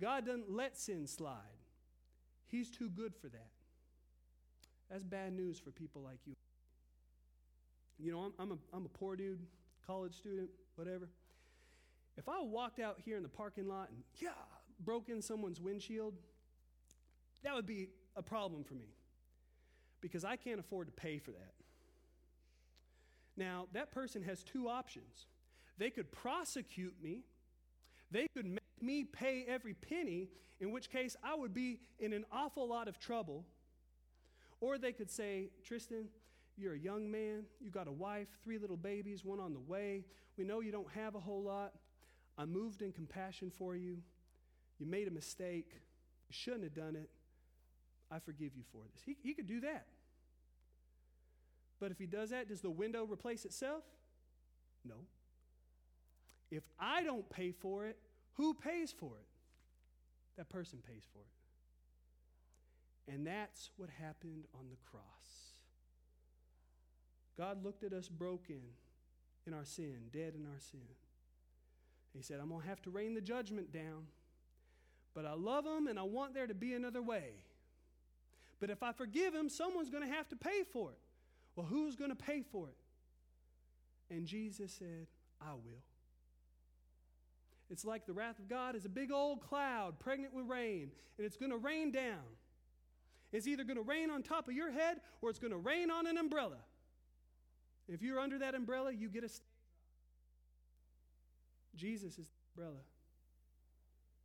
God 0.00 0.26
doesn't 0.26 0.50
let 0.50 0.76
sin 0.76 1.06
slide. 1.06 1.38
He's 2.46 2.70
too 2.70 2.88
good 2.88 3.14
for 3.14 3.28
that. 3.28 3.50
That's 4.90 5.04
bad 5.04 5.32
news 5.32 5.58
for 5.58 5.70
people 5.70 6.02
like 6.02 6.20
you. 6.26 6.34
You 7.98 8.12
know, 8.12 8.20
I'm, 8.20 8.32
I'm, 8.38 8.52
a, 8.52 8.76
I'm 8.76 8.84
a 8.84 8.88
poor 8.88 9.16
dude, 9.16 9.40
college 9.86 10.14
student, 10.14 10.50
whatever. 10.76 11.08
If 12.16 12.28
I 12.28 12.40
walked 12.40 12.80
out 12.80 13.00
here 13.04 13.16
in 13.16 13.22
the 13.22 13.28
parking 13.28 13.66
lot 13.66 13.88
and, 13.90 14.02
yeah, 14.20 14.30
broke 14.80 15.08
in 15.08 15.22
someone's 15.22 15.60
windshield, 15.60 16.14
that 17.42 17.54
would 17.54 17.66
be 17.66 17.88
a 18.16 18.22
problem 18.22 18.64
for 18.64 18.74
me 18.74 18.94
because 20.00 20.24
I 20.24 20.36
can't 20.36 20.60
afford 20.60 20.86
to 20.88 20.92
pay 20.92 21.18
for 21.18 21.30
that. 21.30 21.54
Now, 23.36 23.66
that 23.72 23.90
person 23.92 24.22
has 24.22 24.42
two 24.42 24.68
options. 24.68 25.26
They 25.78 25.90
could 25.90 26.12
prosecute 26.12 26.94
me, 27.02 27.24
they 28.10 28.28
could 28.34 28.46
make 28.46 28.60
me 28.80 29.04
pay 29.04 29.44
every 29.48 29.74
penny, 29.74 30.28
in 30.60 30.70
which 30.70 30.88
case 30.88 31.16
I 31.22 31.34
would 31.34 31.52
be 31.52 31.80
in 31.98 32.12
an 32.12 32.24
awful 32.30 32.68
lot 32.68 32.86
of 32.86 32.98
trouble. 32.98 33.44
Or 34.60 34.78
they 34.78 34.92
could 34.92 35.10
say, 35.10 35.50
Tristan, 35.64 36.06
you're 36.56 36.74
a 36.74 36.78
young 36.78 37.10
man, 37.10 37.44
you 37.60 37.70
got 37.70 37.88
a 37.88 37.92
wife, 37.92 38.28
three 38.42 38.58
little 38.58 38.76
babies, 38.76 39.24
one 39.24 39.40
on 39.40 39.52
the 39.52 39.60
way. 39.60 40.04
We 40.38 40.44
know 40.44 40.60
you 40.60 40.70
don't 40.70 40.90
have 40.92 41.16
a 41.16 41.20
whole 41.20 41.42
lot. 41.42 41.72
I 42.38 42.44
moved 42.44 42.82
in 42.82 42.92
compassion 42.92 43.50
for 43.50 43.74
you. 43.74 43.98
You 44.78 44.86
made 44.86 45.08
a 45.08 45.10
mistake. 45.10 45.70
You 46.28 46.32
shouldn't 46.32 46.64
have 46.64 46.74
done 46.74 46.96
it. 46.96 47.10
I 48.10 48.18
forgive 48.20 48.52
you 48.56 48.62
for 48.72 48.82
this. 48.92 49.02
He, 49.04 49.16
he 49.22 49.34
could 49.34 49.46
do 49.46 49.60
that. 49.60 49.86
But 51.84 51.92
if 51.92 51.98
he 51.98 52.06
does 52.06 52.30
that, 52.30 52.48
does 52.48 52.62
the 52.62 52.70
window 52.70 53.04
replace 53.04 53.44
itself? 53.44 53.84
No. 54.86 54.94
If 56.50 56.62
I 56.80 57.02
don't 57.02 57.28
pay 57.28 57.52
for 57.52 57.84
it, 57.84 57.98
who 58.38 58.54
pays 58.54 58.90
for 58.90 59.12
it? 59.18 59.26
That 60.38 60.48
person 60.48 60.78
pays 60.90 61.02
for 61.12 61.18
it. 61.18 63.12
And 63.12 63.26
that's 63.26 63.68
what 63.76 63.90
happened 64.00 64.46
on 64.54 64.70
the 64.70 64.78
cross. 64.90 65.02
God 67.36 67.62
looked 67.62 67.84
at 67.84 67.92
us 67.92 68.08
broken 68.08 68.62
in 69.46 69.52
our 69.52 69.66
sin, 69.66 70.08
dead 70.10 70.32
in 70.34 70.46
our 70.46 70.60
sin. 70.60 70.88
He 72.14 72.22
said, 72.22 72.40
I'm 72.40 72.48
going 72.48 72.62
to 72.62 72.68
have 72.68 72.80
to 72.84 72.90
rain 72.90 73.12
the 73.12 73.20
judgment 73.20 73.74
down, 73.74 74.06
but 75.12 75.26
I 75.26 75.34
love 75.34 75.66
him 75.66 75.86
and 75.88 75.98
I 75.98 76.04
want 76.04 76.32
there 76.32 76.46
to 76.46 76.54
be 76.54 76.72
another 76.72 77.02
way. 77.02 77.44
But 78.58 78.70
if 78.70 78.82
I 78.82 78.92
forgive 78.92 79.34
him, 79.34 79.50
someone's 79.50 79.90
going 79.90 80.08
to 80.08 80.14
have 80.14 80.30
to 80.30 80.36
pay 80.36 80.62
for 80.72 80.88
it. 80.88 80.98
Well, 81.56 81.66
who's 81.66 81.96
going 81.96 82.10
to 82.10 82.16
pay 82.16 82.42
for 82.42 82.68
it? 82.68 84.14
And 84.14 84.26
Jesus 84.26 84.72
said, 84.72 85.06
I 85.40 85.52
will. 85.52 85.82
It's 87.70 87.84
like 87.84 88.06
the 88.06 88.12
wrath 88.12 88.38
of 88.38 88.48
God 88.48 88.76
is 88.76 88.84
a 88.84 88.88
big 88.88 89.10
old 89.10 89.40
cloud 89.40 89.98
pregnant 89.98 90.34
with 90.34 90.46
rain, 90.46 90.90
and 91.16 91.26
it's 91.26 91.36
going 91.36 91.50
to 91.50 91.56
rain 91.56 91.90
down. 91.90 92.24
It's 93.32 93.46
either 93.46 93.64
going 93.64 93.76
to 93.76 93.82
rain 93.82 94.10
on 94.10 94.22
top 94.22 94.48
of 94.48 94.54
your 94.54 94.70
head 94.70 94.98
or 95.20 95.30
it's 95.30 95.38
going 95.38 95.50
to 95.50 95.58
rain 95.58 95.90
on 95.90 96.06
an 96.06 96.18
umbrella. 96.18 96.58
If 97.88 98.02
you're 98.02 98.20
under 98.20 98.38
that 98.38 98.54
umbrella, 98.54 98.92
you 98.92 99.08
get 99.08 99.24
a 99.24 99.28
stay 99.28 99.44
Jesus 101.76 102.18
is 102.18 102.28
the 102.28 102.62
umbrella 102.62 102.80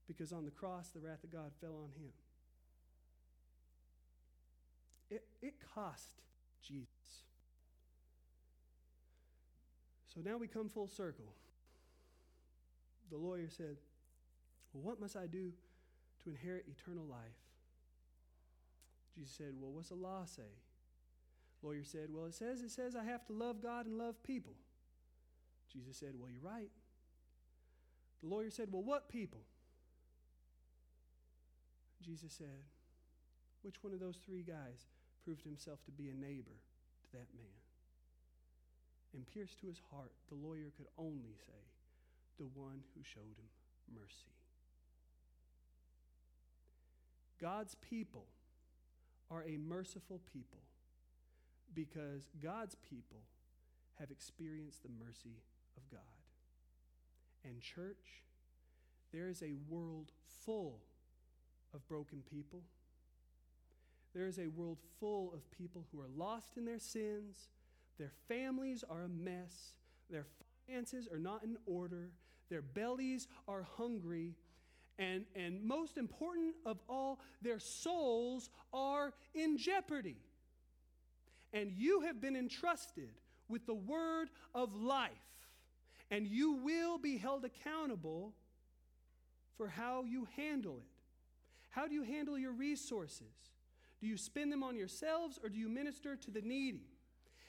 because 0.08 0.32
on 0.32 0.46
the 0.46 0.52
cross, 0.52 0.90
the 0.90 1.00
wrath 1.00 1.24
of 1.24 1.32
God 1.32 1.52
fell 1.62 1.76
on 1.84 1.90
him. 2.00 2.12
It, 5.10 5.24
it 5.42 5.56
cost 5.74 6.22
Jesus. 6.62 7.24
So 10.14 10.22
now 10.24 10.38
we 10.38 10.48
come 10.48 10.70
full 10.70 10.88
circle. 10.88 11.34
The 13.10 13.18
lawyer 13.18 13.48
said, 13.50 13.78
Well, 14.74 14.84
what 14.84 15.00
must 15.00 15.16
I 15.16 15.28
do 15.28 15.52
to 16.24 16.30
inherit 16.30 16.66
eternal 16.68 17.06
life? 17.06 17.20
Jesus 19.16 19.32
said, 19.32 19.54
Well, 19.60 19.72
what's 19.72 19.90
the 19.90 19.96
law 19.96 20.26
say? 20.26 20.52
Lawyer 21.62 21.84
said, 21.84 22.10
Well, 22.12 22.26
it 22.26 22.34
says, 22.34 22.62
it 22.62 22.72
says 22.72 22.96
I 22.96 23.04
have 23.04 23.26
to 23.28 23.34
love 23.34 23.62
God 23.62 23.86
and 23.86 23.98
love 23.98 24.22
people. 24.24 24.54
Jesus 25.72 25.98
said, 25.98 26.14
Well, 26.18 26.30
you're 26.30 26.52
right. 26.52 26.70
The 28.22 28.30
lawyer 28.30 28.50
said, 28.50 28.70
Well, 28.72 28.84
what 28.84 29.10
people? 29.10 29.42
Jesus 32.04 32.34
said, 32.34 32.64
Which 33.62 33.84
one 33.84 33.94
of 33.94 34.00
those 34.00 34.18
three 34.26 34.44
guys 34.44 34.88
proved 35.24 35.44
himself 35.44 35.84
to 35.86 35.92
be 35.92 36.10
a 36.10 36.14
neighbor 36.14 36.58
to 37.04 37.12
that 37.14 37.28
man? 37.36 37.60
And 39.14 39.28
pierced 39.28 39.60
to 39.62 39.68
his 39.68 39.82
heart, 39.92 40.12
the 40.30 40.36
lawyer 40.36 40.72
could 40.78 40.88
only 40.98 41.36
say, 41.46 41.64
The 42.38 42.46
one 42.54 42.84
who 42.94 43.02
showed 43.04 43.38
him 43.38 43.50
mercy. 43.94 44.34
God's 47.42 47.76
people 47.76 48.26
are 49.32 49.44
a 49.44 49.58
merciful 49.58 50.20
people 50.32 50.60
because 51.74 52.28
God's 52.42 52.76
people 52.76 53.22
have 54.00 54.12
experienced 54.12 54.84
the 54.84 54.90
mercy 54.90 55.44
of 55.78 55.90
God. 55.92 56.02
And, 57.44 57.62
church, 57.62 58.24
there 59.14 59.28
is 59.28 59.42
a 59.42 59.54
world 59.70 60.12
full 60.46 60.80
of 61.74 61.88
broken 61.88 62.22
people. 62.30 62.64
There 64.14 64.28
is 64.28 64.40
a 64.40 64.48
world 64.48 64.80
full 65.00 65.34
of 65.34 65.50
people 65.52 65.86
who 65.92 66.02
are 66.02 66.10
lost 66.16 66.58
in 66.58 66.66
their 66.66 66.80
sins. 66.80 67.50
Their 67.98 68.12
families 68.28 68.84
are 68.90 69.04
a 69.04 69.10
mess. 69.10 69.74
Their 70.10 70.26
finances 70.66 71.08
are 71.12 71.20
not 71.20 71.44
in 71.44 71.58
order. 71.66 72.10
Their 72.50 72.62
bellies 72.62 73.28
are 73.48 73.64
hungry. 73.78 74.36
And, 74.98 75.26
and 75.36 75.64
most 75.64 75.98
important 75.98 76.56
of 76.66 76.80
all, 76.90 77.20
their 77.42 77.60
souls 77.60 78.50
are 78.74 79.14
in 79.34 79.58
jeopardy. 79.58 80.18
And 81.54 81.72
you 81.72 82.02
have 82.02 82.20
been 82.20 82.36
entrusted 82.36 83.12
with 83.48 83.66
the 83.66 83.74
word 83.74 84.30
of 84.54 84.76
life 84.76 85.12
and 86.12 86.28
you 86.28 86.54
will 86.54 86.98
be 86.98 87.18
held 87.18 87.46
accountable 87.46 88.34
for 89.58 89.68
how 89.68 90.04
you 90.04 90.28
handle 90.36 90.78
it. 90.78 90.90
How 91.70 91.88
do 91.88 91.94
you 91.94 92.04
handle 92.04 92.38
your 92.38 92.52
resources? 92.52 93.28
Do 94.02 94.08
you 94.08 94.18
spend 94.18 94.52
them 94.52 94.64
on 94.64 94.76
yourselves 94.76 95.40
or 95.44 95.50
do 95.50 95.58
you 95.58 95.70
minister 95.70 96.16
to 96.16 96.32
the 96.32 96.42
needy? 96.42 96.88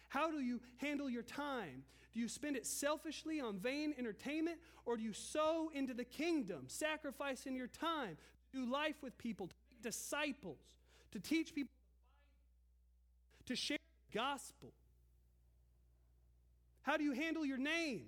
How 0.08 0.30
do 0.30 0.40
you 0.40 0.60
handle 0.78 1.08
your 1.08 1.22
time? 1.22 1.84
Do 2.12 2.18
you 2.18 2.28
spend 2.28 2.56
it 2.56 2.66
selfishly 2.66 3.40
on 3.40 3.58
vain 3.58 3.94
entertainment 3.96 4.58
or 4.84 4.96
do 4.96 5.02
you 5.02 5.12
sow 5.12 5.70
into 5.72 5.94
the 5.94 6.04
kingdom, 6.04 6.64
sacrificing 6.66 7.54
your 7.54 7.68
time, 7.68 8.16
to 8.52 8.64
do 8.64 8.70
life 8.70 8.96
with 9.02 9.16
people, 9.16 9.46
to 9.46 9.54
make 9.70 9.82
disciples, 9.82 10.58
to 11.12 11.20
teach 11.20 11.54
people, 11.54 11.70
to 13.46 13.54
share 13.54 13.78
the 14.10 14.18
gospel? 14.18 14.72
How 16.82 16.96
do 16.96 17.04
you 17.04 17.12
handle 17.12 17.46
your 17.46 17.58
name? 17.58 18.06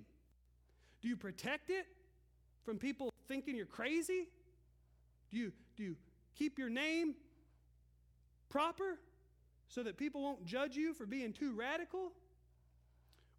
Do 1.01 1.09
you 1.09 1.17
protect 1.17 1.71
it 1.71 1.87
from 2.65 2.79
people 2.79 3.13
thinking 3.29 3.55
you're 3.55 3.67
crazy? 3.67 4.29
Do 5.31 5.37
you, 5.37 5.53
do 5.77 5.85
you 5.85 5.97
keep 6.37 6.59
your 6.59 6.69
name 6.69 7.15
proper 8.53 8.99
so 9.69 9.83
that 9.83 9.97
people 9.97 10.23
won't 10.23 10.45
judge 10.45 10.77
you 10.77 10.93
for 10.93 11.07
being 11.07 11.33
too 11.33 11.55
radical? 11.55 12.13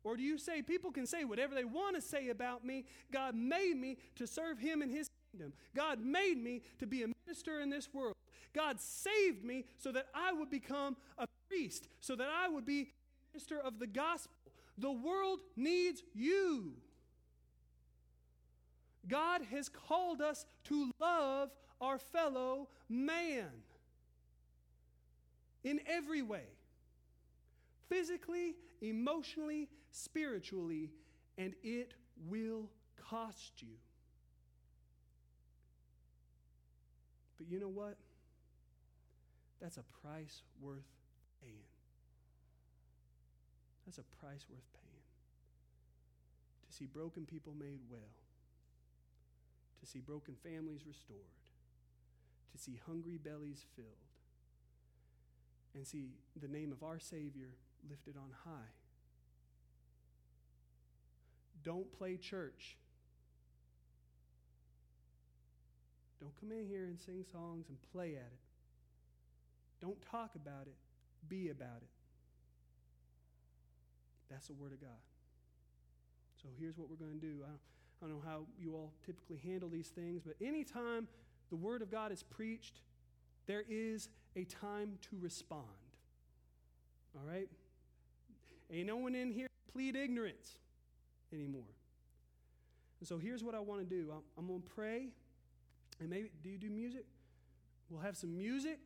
Or 0.04 0.18
do 0.18 0.24
you 0.24 0.38
say 0.38 0.62
people 0.62 0.92
can 0.92 1.06
say 1.06 1.24
whatever 1.24 1.54
they 1.54 1.64
want 1.64 1.96
to 1.96 2.02
say 2.02 2.30
about 2.30 2.66
me? 2.66 2.86
God 3.12 3.36
made 3.36 3.76
me 3.78 3.98
to 4.16 4.26
serve 4.28 4.60
Him 4.60 4.82
in 4.82 4.90
His 4.90 5.10
kingdom. 5.32 5.54
God 5.76 6.00
made 6.04 6.38
me 6.38 6.64
to 6.80 6.88
be 6.88 7.04
a 7.04 7.08
minister 7.26 7.62
in 7.62 7.70
this 7.70 7.94
world. 7.94 8.16
God 8.54 8.82
saved 8.82 9.46
me 9.46 9.66
so 9.78 9.92
that 9.92 10.08
I 10.14 10.34
would 10.34 10.50
become 10.50 10.98
a 11.18 11.28
priest, 11.48 11.88
so 12.02 12.16
that 12.16 12.28
I 12.28 12.50
would 12.50 12.66
be 12.66 12.82
a 12.82 12.88
minister 13.34 13.60
of 13.60 13.80
the 13.80 13.88
gospel. 13.88 14.34
The 14.78 14.92
world 14.92 15.40
needs 15.56 16.02
you. 16.14 16.74
God 19.08 19.44
has 19.52 19.70
called 19.70 20.22
us 20.22 20.46
to 20.66 20.92
love 21.00 21.52
our 21.80 22.00
fellow 22.00 22.70
man 22.90 23.50
in 25.64 25.80
every 25.88 26.22
way 26.22 26.46
physically, 27.90 28.56
emotionally, 28.82 29.70
spiritually, 29.92 30.90
and 31.38 31.54
it 31.64 31.94
will 32.28 32.70
cost 33.10 33.62
you. 33.62 33.76
But 37.38 37.48
you 37.50 37.60
know 37.60 37.70
what? 37.70 37.98
That's 39.62 39.78
a 39.78 39.84
price 40.02 40.42
worth 40.62 40.90
paying. 41.42 41.56
That's 43.86 43.98
a 43.98 44.04
price 44.22 44.46
worth 44.50 44.68
paying. 44.74 45.04
To 46.68 46.76
see 46.76 46.86
broken 46.86 47.26
people 47.26 47.54
made 47.60 47.80
well, 47.90 48.02
to 49.82 49.86
see 49.86 50.00
broken 50.00 50.36
families 50.44 50.82
restored, 50.88 51.20
to 52.52 52.58
see 52.58 52.80
hungry 52.86 53.18
bellies 53.18 53.66
filled, 53.76 54.13
and 55.76 55.88
see 55.88 56.10
the 56.40 56.48
name 56.48 56.72
of 56.72 56.84
our 56.84 57.00
Savior 57.00 57.50
lifted 57.90 58.16
on 58.18 58.30
high. 58.46 58.72
Don't 61.64 61.92
play 61.98 62.18
church. 62.18 62.78
Don't 66.20 66.36
come 66.40 66.52
in 66.52 66.66
here 66.66 66.86
and 66.86 67.00
sing 67.00 67.26
songs 67.32 67.66
and 67.70 67.78
play 67.92 68.12
at 68.16 68.32
it. 68.32 68.40
Don't 69.82 70.02
talk 70.10 70.32
about 70.36 70.68
it, 70.68 70.76
be 71.28 71.50
about 71.50 71.82
it. 71.82 71.90
That's 74.30 74.48
the 74.48 74.54
Word 74.54 74.72
of 74.72 74.80
God. 74.82 74.90
So 76.42 76.48
here's 76.58 76.78
what 76.78 76.90
we're 76.90 76.96
going 76.96 77.20
to 77.20 77.26
do. 77.26 77.42
I 77.44 77.48
don't, 77.48 77.60
I 78.02 78.06
don't 78.08 78.16
know 78.16 78.24
how 78.26 78.46
you 78.58 78.74
all 78.74 78.94
typically 79.06 79.40
handle 79.44 79.70
these 79.70 79.90
things, 79.90 80.22
but 80.26 80.36
anytime 80.42 81.08
the 81.50 81.56
Word 81.56 81.82
of 81.82 81.92
God 81.92 82.12
is 82.12 82.24
preached, 82.24 82.80
there 83.46 83.64
is 83.70 84.10
a 84.36 84.44
time 84.46 84.98
to 85.10 85.18
respond. 85.22 85.64
All 87.16 87.30
right? 87.30 87.50
Ain't 88.72 88.88
no 88.88 88.98
one 88.98 89.16
in 89.16 89.32
here 89.32 89.48
plead 89.72 89.96
ignorance 89.96 90.58
anymore. 91.32 91.64
And 93.00 93.08
so 93.08 93.18
here's 93.18 93.44
what 93.44 93.56
I 93.56 93.60
want 93.60 93.82
to 93.82 93.86
do 93.86 94.12
I'm, 94.12 94.22
I'm 94.38 94.48
going 94.48 94.62
to 94.62 94.70
pray. 94.70 95.08
And 96.00 96.10
maybe, 96.10 96.32
do 96.42 96.50
you 96.50 96.58
do 96.58 96.70
music? 96.70 97.06
We'll 97.90 98.02
have 98.02 98.18
some 98.18 98.36
music. 98.38 98.80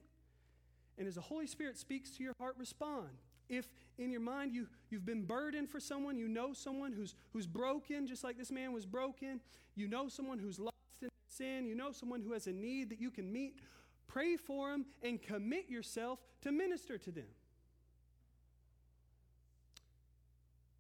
And 0.98 1.08
as 1.08 1.16
the 1.16 1.22
Holy 1.22 1.48
Spirit 1.48 1.78
speaks 1.78 2.10
to 2.12 2.24
your 2.24 2.34
heart, 2.40 2.56
respond. 2.58 3.10
If 3.50 3.68
in 3.98 4.12
your 4.12 4.22
mind 4.22 4.54
you, 4.54 4.68
you've 4.90 5.06
been 5.06 5.24
burdened 5.24 5.70
for 5.70 5.80
someone, 5.80 6.18
you 6.18 6.28
know 6.28 6.52
someone 6.54 6.92
who's, 6.92 7.16
who's 7.32 7.48
broken, 7.48 8.08
just 8.08 8.24
like 8.24 8.38
this 8.38 8.52
man 8.52 8.74
was 8.74 8.86
broken, 8.86 9.40
you 9.76 9.88
know 9.88 10.10
someone 10.10 10.40
who's 10.40 10.60
lost 10.60 10.76
in 11.02 11.10
sin, 11.30 11.66
you 11.66 11.76
know 11.76 11.92
someone 11.92 12.22
who 12.22 12.34
has 12.34 12.48
a 12.48 12.52
need 12.52 12.90
that 12.90 13.00
you 13.00 13.10
can 13.10 13.32
meet, 13.32 13.60
pray 14.08 14.38
for 14.38 14.72
them 14.72 14.86
and 15.04 15.22
commit 15.22 15.70
yourself 15.70 16.20
to 16.42 16.52
minister 16.52 16.98
to 16.98 17.12
them. 17.12 17.28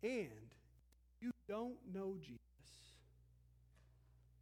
And 0.03 0.55
you 1.19 1.31
don't 1.47 1.77
know 1.93 2.15
Jesus, 2.19 2.39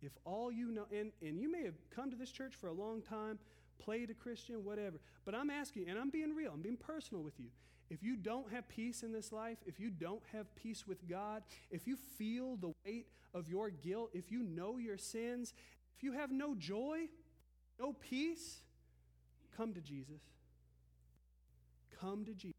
if 0.01 0.11
all 0.25 0.51
you 0.51 0.69
know, 0.71 0.86
and, 0.91 1.11
and 1.21 1.39
you 1.39 1.51
may 1.51 1.63
have 1.63 1.75
come 1.95 2.11
to 2.11 2.17
this 2.17 2.31
church 2.31 2.53
for 2.55 2.67
a 2.67 2.73
long 2.73 3.01
time, 3.01 3.39
played 3.79 4.09
a 4.09 4.13
Christian, 4.13 4.63
whatever, 4.63 4.97
but 5.23 5.33
I'm 5.33 5.49
asking, 5.49 5.89
and 5.89 5.97
I'm 5.97 6.09
being 6.09 6.36
real, 6.36 6.51
I'm 6.53 6.61
being 6.61 6.77
personal 6.77 7.23
with 7.23 7.39
you. 7.39 7.47
If 7.89 8.03
you 8.03 8.15
don't 8.15 8.51
have 8.51 8.67
peace 8.67 9.03
in 9.03 9.11
this 9.11 9.31
life, 9.31 9.57
if 9.65 9.79
you 9.79 9.89
don't 9.89 10.23
have 10.33 10.53
peace 10.55 10.88
with 10.88 11.07
God, 11.07 11.43
if 11.69 11.88
you 11.88 11.95
feel 12.17 12.57
the 12.57 12.73
weight 12.86 13.07
of 13.33 13.47
your 13.47 13.69
guilt, 13.69 14.09
if 14.13 14.31
you 14.31 14.41
know 14.43 14.77
your 14.77 14.97
sins, 14.97 15.53
if 15.95 16.03
you 16.03 16.13
have 16.13 16.31
no 16.31 16.55
joy, 16.55 17.07
no 17.79 17.93
peace, 17.93 18.61
come 19.55 19.73
to 19.73 19.81
Jesus. 19.81 20.21
Come 21.99 22.25
to 22.25 22.33
Jesus. 22.33 22.53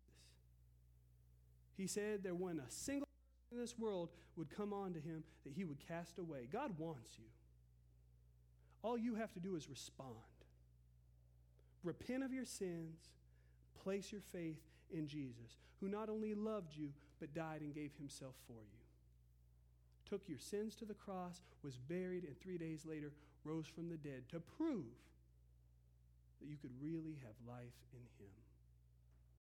He 1.76 1.86
said 1.86 2.22
there 2.22 2.34
wasn't 2.34 2.60
a 2.60 2.70
single 2.70 3.06
person 3.06 3.58
in 3.58 3.60
this 3.60 3.78
world 3.78 4.08
would 4.36 4.54
come 4.54 4.72
on 4.72 4.94
to 4.94 5.00
him 5.00 5.22
that 5.44 5.52
he 5.52 5.64
would 5.64 5.78
cast 5.86 6.18
away. 6.18 6.48
God 6.50 6.78
wants 6.78 7.12
you. 7.18 7.24
All 8.82 8.96
you 8.96 9.14
have 9.16 9.32
to 9.34 9.40
do 9.40 9.56
is 9.56 9.68
respond. 9.68 10.14
Repent 11.82 12.24
of 12.24 12.32
your 12.32 12.44
sins, 12.44 12.96
place 13.82 14.10
your 14.10 14.20
faith 14.20 14.60
in 14.92 15.06
Jesus, 15.06 15.56
who 15.80 15.88
not 15.88 16.08
only 16.08 16.34
loved 16.34 16.76
you, 16.76 16.90
but 17.20 17.34
died 17.34 17.60
and 17.60 17.74
gave 17.74 17.92
himself 17.98 18.34
for 18.46 18.54
you. 18.54 18.78
Took 20.08 20.28
your 20.28 20.38
sins 20.38 20.74
to 20.76 20.84
the 20.84 20.94
cross, 20.94 21.40
was 21.62 21.76
buried, 21.76 22.24
and 22.24 22.38
three 22.40 22.58
days 22.58 22.86
later 22.86 23.12
rose 23.44 23.66
from 23.66 23.88
the 23.88 23.96
dead 23.96 24.22
to 24.30 24.40
prove 24.40 24.84
that 26.46 26.50
you 26.50 26.58
could 26.62 26.70
really 26.80 27.18
have 27.26 27.34
life 27.42 27.74
in 27.92 28.06
him. 28.22 28.45